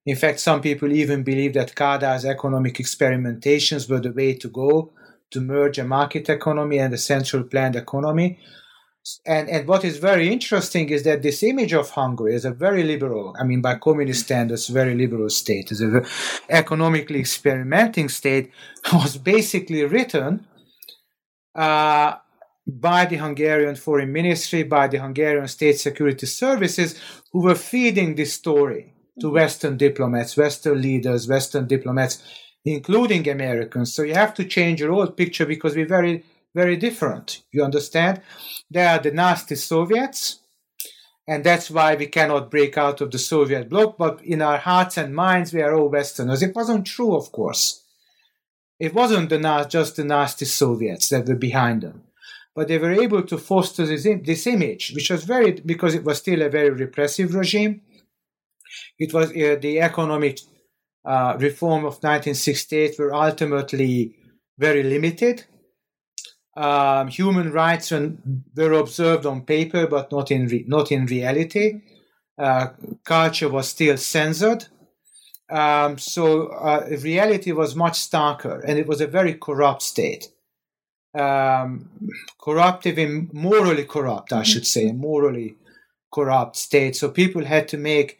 In 0.04 0.16
fact, 0.16 0.40
some 0.40 0.60
people 0.60 0.92
even 0.92 1.22
believe 1.22 1.54
that 1.54 1.76
Kadar's 1.76 2.24
economic 2.24 2.74
experimentations 2.74 3.88
were 3.88 4.00
the 4.00 4.12
way 4.12 4.34
to 4.34 4.48
go 4.48 4.92
to 5.30 5.40
merge 5.40 5.78
a 5.78 5.84
market 5.84 6.28
economy 6.28 6.78
and 6.78 6.92
a 6.92 6.98
central 6.98 7.44
planned 7.44 7.76
economy. 7.76 8.38
And, 9.26 9.48
and 9.48 9.66
what 9.66 9.84
is 9.84 9.98
very 9.98 10.28
interesting 10.28 10.88
is 10.90 11.02
that 11.04 11.22
this 11.22 11.42
image 11.42 11.72
of 11.72 11.90
Hungary 11.90 12.34
as 12.34 12.44
a 12.44 12.52
very 12.52 12.84
liberal, 12.84 13.34
I 13.38 13.44
mean, 13.44 13.60
by 13.60 13.76
communist 13.76 14.24
standards, 14.24 14.68
very 14.68 14.94
liberal 14.94 15.28
state, 15.28 15.72
as 15.72 15.80
an 15.80 16.04
economically 16.48 17.20
experimenting 17.20 18.08
state, 18.08 18.52
was 18.92 19.16
basically 19.16 19.84
written 19.84 20.46
uh, 21.54 22.14
by 22.66 23.06
the 23.06 23.16
Hungarian 23.16 23.74
Foreign 23.74 24.12
Ministry, 24.12 24.62
by 24.62 24.88
the 24.88 24.98
Hungarian 24.98 25.48
State 25.48 25.80
Security 25.80 26.26
Services, 26.26 26.98
who 27.32 27.42
were 27.42 27.54
feeding 27.54 28.14
this 28.14 28.32
story 28.32 28.94
to 29.20 29.26
mm-hmm. 29.26 29.36
Western 29.36 29.76
diplomats, 29.76 30.36
Western 30.36 30.80
leaders, 30.80 31.28
Western 31.28 31.66
diplomats, 31.66 32.22
including 32.64 33.28
Americans. 33.28 33.92
So 33.94 34.02
you 34.02 34.14
have 34.14 34.34
to 34.34 34.44
change 34.44 34.80
your 34.80 34.92
old 34.92 35.16
picture 35.16 35.44
because 35.44 35.74
we're 35.74 35.86
very, 35.86 36.24
very 36.54 36.76
different. 36.76 37.42
You 37.50 37.64
understand? 37.64 38.22
They 38.70 38.86
are 38.86 39.00
the 39.00 39.10
nasty 39.10 39.56
Soviets, 39.56 40.38
and 41.26 41.42
that's 41.42 41.70
why 41.70 41.96
we 41.96 42.06
cannot 42.06 42.50
break 42.50 42.78
out 42.78 43.00
of 43.00 43.10
the 43.10 43.18
Soviet 43.18 43.68
bloc, 43.68 43.98
but 43.98 44.22
in 44.24 44.40
our 44.40 44.58
hearts 44.58 44.96
and 44.96 45.14
minds, 45.14 45.52
we 45.52 45.62
are 45.62 45.74
all 45.74 45.88
Westerners. 45.88 46.42
It 46.42 46.54
wasn't 46.54 46.86
true, 46.86 47.16
of 47.16 47.32
course. 47.32 47.80
It 48.78 48.94
wasn't 48.94 49.30
the, 49.30 49.66
just 49.68 49.96
the 49.96 50.04
nasty 50.04 50.44
Soviets 50.44 51.08
that 51.08 51.26
were 51.26 51.36
behind 51.36 51.82
them 51.82 52.02
but 52.54 52.68
they 52.68 52.78
were 52.78 52.92
able 52.92 53.22
to 53.22 53.38
foster 53.38 53.86
this, 53.86 54.06
this 54.24 54.46
image, 54.46 54.92
which 54.94 55.10
was 55.10 55.24
very, 55.24 55.52
because 55.52 55.94
it 55.94 56.04
was 56.04 56.18
still 56.18 56.42
a 56.42 56.50
very 56.50 56.70
repressive 56.70 57.34
regime. 57.34 57.80
It 58.98 59.12
was 59.12 59.30
uh, 59.30 59.56
the 59.60 59.80
economic 59.80 60.38
uh, 61.04 61.36
reform 61.38 61.80
of 61.80 61.94
1968 62.02 62.98
were 62.98 63.14
ultimately 63.14 64.16
very 64.58 64.82
limited. 64.82 65.44
Um, 66.54 67.08
human 67.08 67.50
rights 67.50 67.90
were, 67.90 68.72
observed 68.72 69.24
on 69.24 69.42
paper, 69.42 69.86
but 69.86 70.12
not 70.12 70.30
in 70.30 70.46
re- 70.46 70.64
not 70.68 70.92
in 70.92 71.06
reality. 71.06 71.80
Uh, 72.38 72.68
culture 73.04 73.48
was 73.48 73.68
still 73.68 73.96
censored. 73.96 74.66
Um, 75.50 75.98
so 75.98 76.48
uh, 76.48 76.86
reality 77.02 77.52
was 77.52 77.74
much 77.74 77.94
starker, 77.94 78.62
and 78.66 78.78
it 78.78 78.86
was 78.86 79.00
a 79.00 79.06
very 79.06 79.34
corrupt 79.34 79.82
state 79.82 80.28
um, 81.14 81.88
corruptive 82.40 82.98
and 82.98 83.32
morally 83.32 83.84
corrupt, 83.84 84.32
I 84.32 84.42
should 84.42 84.66
say, 84.66 84.92
morally 84.92 85.56
corrupt 86.12 86.56
state. 86.56 86.96
So 86.96 87.10
people 87.10 87.44
had 87.44 87.68
to 87.68 87.76
make 87.76 88.18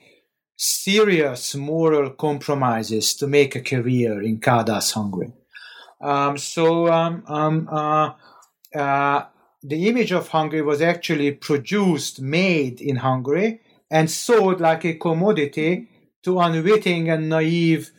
serious 0.57 1.55
moral 1.55 2.11
compromises 2.11 3.15
to 3.17 3.27
make 3.27 3.57
a 3.57 3.61
career 3.61 4.23
in 4.23 4.39
Kadar's 4.39 4.93
Hungary. 4.93 5.33
Um, 6.01 6.37
so 6.39 6.93
um, 6.93 7.25
um, 7.27 7.69
uh, 7.71 8.13
uh, 8.75 9.25
the 9.63 9.89
image 9.89 10.13
of 10.13 10.29
Hungary 10.29 10.63
was 10.63 10.83
actually 10.83 11.33
produced, 11.33 12.21
made 12.21 12.81
in 12.81 12.97
Hungary, 12.97 13.61
and 13.91 14.11
sold 14.11 14.61
like 14.61 14.85
a 14.85 14.95
commodity 14.95 15.89
to 16.25 16.41
unwitting 16.41 17.09
and 17.11 17.29
naive 17.29 17.91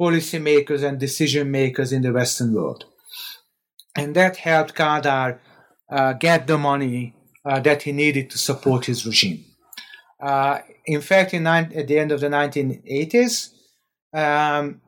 policymakers 0.00 0.82
and 0.82 0.98
decision 0.98 1.50
makers 1.50 1.92
in 1.92 2.02
the 2.02 2.12
Western 2.12 2.52
world. 2.52 2.86
And 3.94 4.14
that 4.16 4.36
helped 4.36 4.74
Kádár 4.74 5.38
uh, 5.90 6.12
get 6.14 6.46
the 6.46 6.58
money 6.58 7.14
uh, 7.44 7.60
that 7.60 7.82
he 7.82 7.92
needed 7.92 8.30
to 8.30 8.38
support 8.38 8.86
his 8.86 9.04
regime. 9.04 9.44
Uh, 10.20 10.60
in 10.86 11.00
fact, 11.00 11.34
in 11.34 11.46
at 11.46 11.88
the 11.88 11.98
end 11.98 12.12
of 12.12 12.20
the 12.20 12.28
1980s, 12.28 13.50
um, 14.14 14.80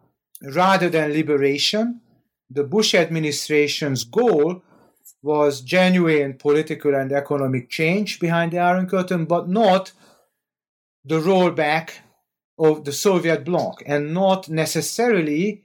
rather 0.42 0.88
than 0.88 1.12
liberation, 1.12 2.00
the 2.48 2.64
Bush 2.64 2.94
administration's 2.94 4.04
goal 4.04 4.62
was 5.22 5.60
genuine 5.60 6.34
political 6.34 6.94
and 6.94 7.10
economic 7.10 7.68
change 7.68 8.20
behind 8.20 8.52
the 8.52 8.58
Iron 8.58 8.86
Curtain, 8.86 9.24
but 9.24 9.48
not 9.48 9.92
the 11.04 11.20
rollback 11.20 11.90
of 12.58 12.84
the 12.84 12.92
Soviet 12.92 13.44
bloc 13.44 13.82
and 13.86 14.14
not 14.14 14.48
necessarily 14.48 15.63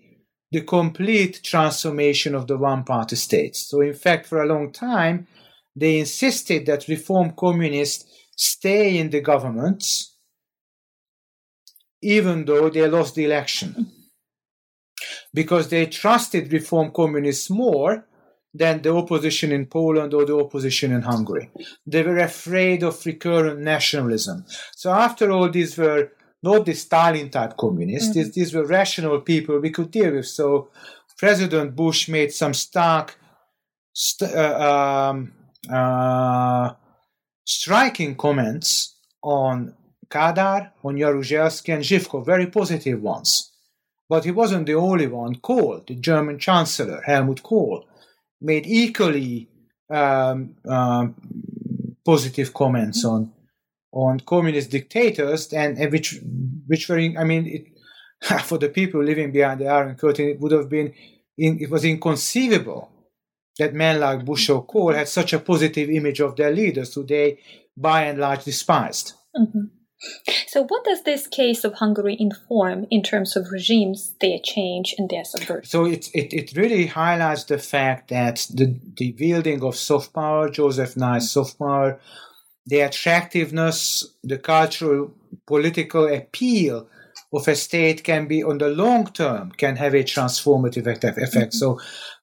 the 0.51 0.61
complete 0.61 1.41
transformation 1.43 2.33
of 2.35 2.47
the 2.47 2.57
one 2.57 2.83
party 2.83 3.15
states. 3.15 3.67
So, 3.69 3.81
in 3.81 3.93
fact, 3.93 4.25
for 4.25 4.41
a 4.41 4.47
long 4.47 4.71
time, 4.71 5.27
they 5.75 5.99
insisted 5.99 6.65
that 6.65 6.87
reform 6.87 7.33
communists 7.37 8.05
stay 8.35 8.97
in 8.97 9.09
the 9.09 9.21
governments 9.21 10.15
even 12.01 12.45
though 12.45 12.69
they 12.69 12.87
lost 12.87 13.15
the 13.15 13.25
election 13.25 13.91
because 15.33 15.69
they 15.69 15.85
trusted 15.85 16.51
reform 16.51 16.91
communists 16.91 17.49
more 17.49 18.05
than 18.53 18.81
the 18.81 18.93
opposition 18.93 19.51
in 19.51 19.65
Poland 19.65 20.13
or 20.13 20.25
the 20.25 20.35
opposition 20.35 20.91
in 20.91 21.01
Hungary. 21.01 21.51
They 21.85 22.01
were 22.01 22.17
afraid 22.17 22.83
of 22.83 23.05
recurrent 23.05 23.59
nationalism. 23.59 24.45
So, 24.75 24.91
after 24.91 25.31
all, 25.31 25.49
these 25.49 25.77
were 25.77 26.11
not 26.41 26.65
the 26.65 26.73
Stalin 26.73 27.29
type 27.29 27.57
communists, 27.57 28.09
mm-hmm. 28.09 28.19
these, 28.19 28.31
these 28.33 28.53
were 28.53 28.65
rational 28.65 29.19
people 29.21 29.59
we 29.59 29.71
could 29.71 29.91
deal 29.91 30.13
with. 30.13 30.27
So, 30.27 30.69
President 31.17 31.75
Bush 31.75 32.07
made 32.07 32.31
some 32.31 32.53
stark, 32.53 33.17
st- 33.93 34.33
uh, 34.33 35.09
um, 35.11 35.33
uh, 35.69 36.71
striking 37.45 38.15
comments 38.15 38.95
on 39.21 39.73
Kádár, 40.09 40.71
on 40.83 40.95
Jaruzelski, 40.95 41.73
and 41.73 41.83
Zhivkov, 41.83 42.25
very 42.25 42.47
positive 42.47 43.01
ones. 43.01 43.51
But 44.07 44.23
he 44.23 44.31
wasn't 44.31 44.65
the 44.65 44.75
only 44.75 45.07
one. 45.07 45.35
Kohl, 45.35 45.83
the 45.85 45.95
German 45.95 46.39
Chancellor, 46.39 47.01
Helmut 47.05 47.43
Kohl, 47.43 47.85
made 48.41 48.65
equally 48.65 49.49
um, 49.89 50.55
um, 50.65 51.15
positive 52.05 52.53
comments 52.53 53.03
on 53.03 53.31
on 53.91 54.19
communist 54.21 54.71
dictators, 54.71 55.51
and, 55.53 55.77
and 55.77 55.91
which 55.91 56.19
which 56.67 56.87
were, 56.87 56.97
in, 56.97 57.17
I 57.17 57.23
mean, 57.23 57.47
it, 57.47 58.41
for 58.43 58.57
the 58.57 58.69
people 58.69 59.03
living 59.03 59.31
behind 59.31 59.61
the 59.61 59.67
Iron 59.67 59.95
Curtain, 59.95 60.29
it 60.29 60.39
would 60.39 60.51
have 60.51 60.69
been, 60.69 60.93
in, 61.37 61.59
it 61.59 61.69
was 61.69 61.85
inconceivable 61.85 62.91
that 63.57 63.73
men 63.73 63.99
like 63.99 64.25
Bush 64.25 64.49
or 64.49 64.65
Kohl 64.65 64.93
had 64.93 65.07
such 65.07 65.33
a 65.33 65.39
positive 65.39 65.89
image 65.89 66.19
of 66.21 66.35
their 66.35 66.51
leaders 66.51 66.93
who 66.93 67.05
they, 67.05 67.39
by 67.75 68.03
and 68.03 68.19
large, 68.19 68.43
despised. 68.43 69.13
Mm-hmm. 69.35 69.65
So, 70.47 70.63
what 70.63 70.85
does 70.85 71.03
this 71.03 71.27
case 71.27 71.65
of 71.65 71.73
Hungary 71.73 72.15
inform 72.17 72.85
in 72.89 73.03
terms 73.03 73.35
of 73.35 73.51
regimes, 73.51 74.15
their 74.21 74.39
change, 74.41 74.95
and 74.97 75.09
their 75.09 75.25
subversion? 75.25 75.65
So, 75.65 75.85
it, 75.85 76.07
it, 76.13 76.33
it 76.33 76.57
really 76.57 76.85
highlights 76.85 77.43
the 77.43 77.57
fact 77.57 78.09
that 78.09 78.47
the, 78.53 78.79
the 78.95 79.15
wielding 79.19 79.61
of 79.61 79.75
soft 79.75 80.13
power, 80.13 80.49
Joseph 80.49 80.95
Nye's 80.95 81.29
soft 81.29 81.59
power, 81.59 81.99
the 82.69 82.81
attractiveness, 82.81 84.05
the 84.23 84.37
cultural, 84.37 85.11
political 85.47 86.05
appeal 86.13 86.87
of 87.33 87.47
a 87.47 87.55
state 87.55 88.03
can 88.03 88.27
be, 88.27 88.43
on 88.43 88.59
the 88.59 88.69
long 88.69 89.07
term, 89.07 89.51
can 89.51 89.75
have 89.75 89.95
a 89.95 90.03
transformative 90.03 90.87
effect. 90.87 91.19
Mm-hmm. 91.19 91.49
So, 91.51 91.79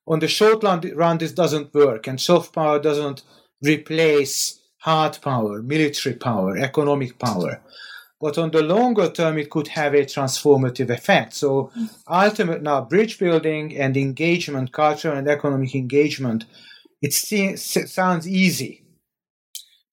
on 0.07 0.21
the 0.21 0.29
short 0.29 0.63
run, 0.63 1.19
this 1.19 1.33
doesn't 1.33 1.75
work, 1.75 2.07
and 2.07 2.21
soft 2.21 2.55
power 2.55 2.79
doesn't 2.79 3.23
replace 3.61 4.61
hard 4.79 5.19
power, 5.21 5.63
military 5.63 6.15
power, 6.15 6.57
economic 6.57 7.19
power. 7.19 7.61
But 8.21 8.39
on 8.39 8.53
the 8.53 8.63
longer 8.63 9.11
term, 9.11 9.39
it 9.39 9.51
could 9.51 9.69
have 9.69 9.95
a 9.95 10.05
transformative 10.05 10.91
effect. 10.91 11.35
So, 11.35 11.73
ultimate 12.09 12.63
now, 12.63 12.83
bridge 12.83 13.19
building 13.19 13.77
and 13.77 13.97
engagement, 13.97 14.73
cultural 14.73 15.17
and 15.19 15.29
economic 15.29 15.75
engagement, 15.75 16.45
it 17.03 17.13
seems, 17.13 17.63
sounds 17.93 18.29
easy, 18.29 18.86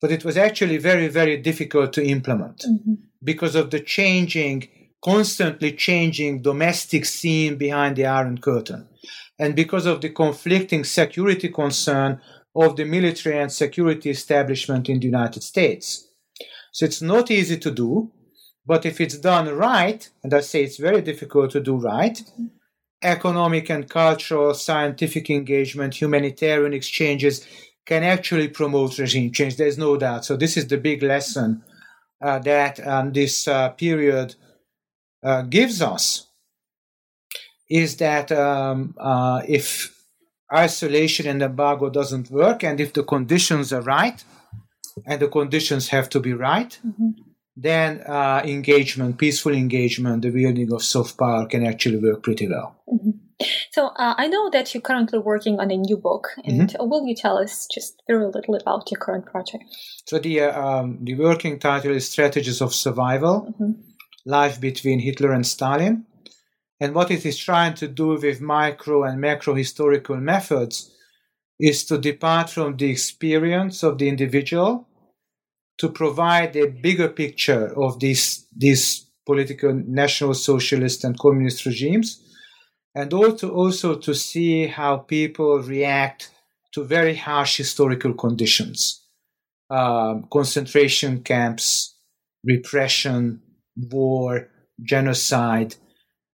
but 0.03 0.11
it 0.11 0.25
was 0.25 0.35
actually 0.35 0.75
very, 0.75 1.07
very 1.07 1.37
difficult 1.37 1.93
to 1.93 2.05
implement 2.05 2.57
mm-hmm. 2.67 2.95
because 3.23 3.55
of 3.55 3.71
the 3.71 3.79
changing, 3.79 4.67
constantly 5.01 5.71
changing 5.71 6.41
domestic 6.41 7.05
scene 7.05 7.55
behind 7.55 7.95
the 7.95 8.05
Iron 8.05 8.37
Curtain, 8.37 8.89
and 9.39 9.55
because 9.55 9.85
of 9.85 10.01
the 10.01 10.09
conflicting 10.09 10.83
security 10.83 11.47
concern 11.47 12.19
of 12.53 12.75
the 12.75 12.83
military 12.83 13.39
and 13.39 13.49
security 13.49 14.09
establishment 14.09 14.89
in 14.89 14.99
the 14.99 15.05
United 15.05 15.41
States. 15.41 16.09
So 16.73 16.83
it's 16.83 17.01
not 17.01 17.31
easy 17.31 17.57
to 17.59 17.71
do, 17.71 18.11
but 18.65 18.85
if 18.85 18.99
it's 18.99 19.17
done 19.17 19.47
right, 19.55 20.09
and 20.21 20.33
I 20.33 20.41
say 20.41 20.65
it's 20.65 20.79
very 20.79 21.01
difficult 21.01 21.51
to 21.51 21.61
do 21.61 21.77
right, 21.77 22.21
economic 23.01 23.69
and 23.69 23.89
cultural, 23.89 24.53
scientific 24.53 25.29
engagement, 25.29 26.01
humanitarian 26.01 26.73
exchanges 26.73 27.47
can 27.85 28.03
actually 28.03 28.47
promote 28.47 28.97
regime 28.97 29.31
change. 29.31 29.57
There's 29.57 29.77
no 29.77 29.97
doubt. 29.97 30.25
So 30.25 30.37
this 30.37 30.57
is 30.57 30.67
the 30.67 30.77
big 30.77 31.03
lesson 31.03 31.63
uh, 32.21 32.39
that 32.39 32.85
um, 32.87 33.11
this 33.11 33.47
uh, 33.47 33.69
period 33.69 34.35
uh, 35.23 35.41
gives 35.43 35.81
us 35.81 36.27
is 37.69 37.97
that 37.97 38.31
um, 38.31 38.93
uh, 38.99 39.41
if 39.47 39.93
isolation 40.53 41.27
and 41.27 41.41
embargo 41.41 41.89
doesn't 41.89 42.29
work, 42.29 42.63
and 42.63 42.79
if 42.79 42.93
the 42.93 43.03
conditions 43.03 43.73
are 43.73 43.81
right, 43.81 44.23
and 45.05 45.19
the 45.19 45.27
conditions 45.27 45.89
have 45.89 46.07
to 46.09 46.19
be 46.19 46.33
right, 46.33 46.79
mm-hmm. 46.85 47.09
then 47.55 48.01
uh, 48.01 48.41
engagement, 48.45 49.17
peaceful 49.17 49.53
engagement, 49.53 50.21
the 50.21 50.29
wielding 50.29 50.71
of 50.71 50.83
soft 50.83 51.17
power 51.17 51.47
can 51.47 51.65
actually 51.65 51.97
work 51.97 52.21
pretty 52.21 52.47
well. 52.47 52.75
Mm-hmm. 52.87 53.22
So 53.71 53.87
uh, 53.87 54.15
I 54.17 54.27
know 54.27 54.49
that 54.51 54.73
you're 54.73 54.81
currently 54.81 55.19
working 55.19 55.59
on 55.59 55.71
a 55.71 55.77
new 55.77 55.97
book, 55.97 56.29
and 56.45 56.69
mm-hmm. 56.69 56.89
will 56.89 57.05
you 57.05 57.15
tell 57.15 57.37
us 57.37 57.67
just 57.73 58.01
very 58.07 58.25
little 58.25 58.55
about 58.55 58.89
your 58.91 58.99
current 58.99 59.25
project? 59.25 59.63
So 60.05 60.19
the 60.19 60.41
uh, 60.41 60.61
um, 60.61 60.99
the 61.01 61.15
working 61.15 61.59
title 61.59 61.91
is 61.91 62.09
"Strategies 62.09 62.61
of 62.61 62.73
Survival: 62.73 63.47
mm-hmm. 63.49 63.71
Life 64.25 64.61
Between 64.61 64.99
Hitler 64.99 65.31
and 65.31 65.45
Stalin." 65.45 66.05
And 66.79 66.93
what 66.93 67.11
it 67.11 67.25
is 67.25 67.37
trying 67.37 67.75
to 67.75 67.87
do 67.87 68.19
with 68.19 68.41
micro 68.41 69.03
and 69.03 69.21
macro 69.21 69.55
historical 69.55 70.17
methods 70.17 70.91
is 71.59 71.85
to 71.85 71.97
depart 71.97 72.49
from 72.49 72.75
the 72.75 72.89
experience 72.89 73.83
of 73.83 73.97
the 73.97 74.09
individual 74.09 74.87
to 75.77 75.89
provide 75.89 76.55
a 76.55 76.67
bigger 76.67 77.09
picture 77.09 77.73
of 77.79 77.99
these, 77.99 78.47
these 78.55 79.05
political 79.25 79.73
national 79.73 80.33
socialist 80.33 81.03
and 81.03 81.17
communist 81.17 81.65
regimes 81.65 82.22
and 82.95 83.13
also, 83.13 83.49
also 83.51 83.95
to 83.95 84.13
see 84.13 84.67
how 84.67 84.97
people 84.97 85.59
react 85.59 86.31
to 86.73 86.83
very 86.83 87.15
harsh 87.15 87.57
historical 87.57 88.13
conditions 88.13 89.05
um, 89.69 90.27
concentration 90.31 91.21
camps 91.23 91.95
repression 92.43 93.41
war 93.75 94.49
genocide 94.81 95.75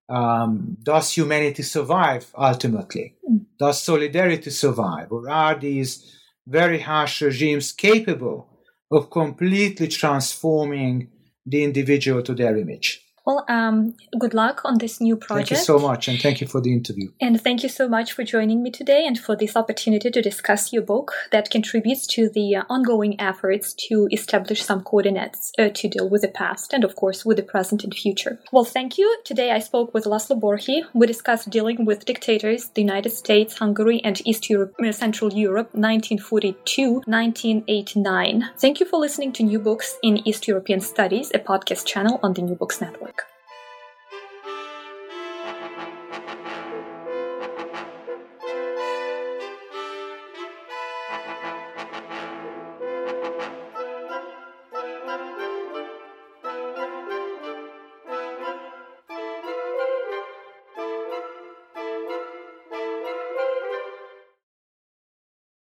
um, 0.10 0.78
does 0.82 1.12
humanity 1.12 1.64
survive 1.64 2.32
ultimately? 2.36 3.16
Does 3.60 3.84
solidarity 3.84 4.50
survive? 4.50 5.12
Or 5.12 5.30
are 5.30 5.56
these 5.58 6.16
very 6.48 6.80
harsh 6.80 7.22
regimes 7.22 7.72
capable 7.72 8.48
of 8.92 9.12
completely 9.12 9.88
transforming 9.88 11.12
the 11.46 11.64
individual 11.64 12.24
to 12.24 12.34
their 12.34 12.58
image? 12.58 13.06
Well, 13.30 13.46
um, 13.48 13.94
good 14.18 14.34
luck 14.34 14.62
on 14.66 14.80
this 14.80 15.00
new 15.00 15.16
project. 15.16 15.50
Thank 15.50 15.60
you 15.60 15.64
so 15.64 15.78
much, 15.78 16.08
and 16.08 16.20
thank 16.20 16.42
you 16.42 16.48
for 16.48 16.62
the 16.62 16.74
interview. 16.74 17.12
And 17.22 17.40
thank 17.40 17.62
you 17.62 17.70
so 17.70 17.88
much 17.88 18.12
for 18.12 18.24
joining 18.24 18.64
me 18.64 18.72
today 18.72 19.06
and 19.06 19.20
for 19.20 19.36
this 19.36 19.56
opportunity 19.56 20.10
to 20.10 20.20
discuss 20.20 20.74
your 20.74 20.82
book 20.82 21.14
that 21.32 21.52
contributes 21.52 22.08
to 22.08 22.30
the 22.30 22.56
uh, 22.56 22.64
ongoing 22.70 23.22
efforts 23.22 23.74
to 23.88 24.08
establish 24.12 24.64
some 24.64 24.82
coordinates 24.82 25.52
uh, 25.60 25.70
to 25.76 25.88
deal 25.88 26.10
with 26.10 26.24
the 26.24 26.28
past 26.28 26.74
and, 26.74 26.84
of 26.84 26.96
course, 26.96 27.24
with 27.24 27.38
the 27.38 27.44
present 27.44 27.84
and 27.84 27.94
future. 27.94 28.40
Well, 28.52 28.66
thank 28.66 28.98
you. 28.98 29.08
Today 29.26 29.52
I 29.52 29.60
spoke 29.60 29.94
with 29.94 30.06
Laszlo 30.06 30.42
Borhi. 30.42 30.82
We 30.96 31.06
discussed 31.06 31.52
dealing 31.52 31.86
with 31.86 32.06
dictators, 32.06 32.70
the 32.70 32.82
United 32.82 33.12
States, 33.12 33.60
Hungary, 33.60 34.02
and 34.04 34.20
East 34.26 34.50
Europe, 34.50 34.74
uh, 34.84 34.92
Central 34.92 35.32
Europe, 35.32 35.70
1942 35.76 37.04
1989. 37.06 38.50
Thank 38.58 38.80
you 38.80 38.88
for 38.88 38.98
listening 38.98 39.34
to 39.34 39.44
New 39.44 39.60
Books 39.60 40.00
in 40.02 40.28
East 40.28 40.48
European 40.48 40.82
Studies, 40.82 41.30
a 41.36 41.38
podcast 41.38 41.86
channel 41.86 42.20
on 42.24 42.34
the 42.34 42.42
New 42.42 42.56
Books 42.56 42.82
Network. 42.82 43.19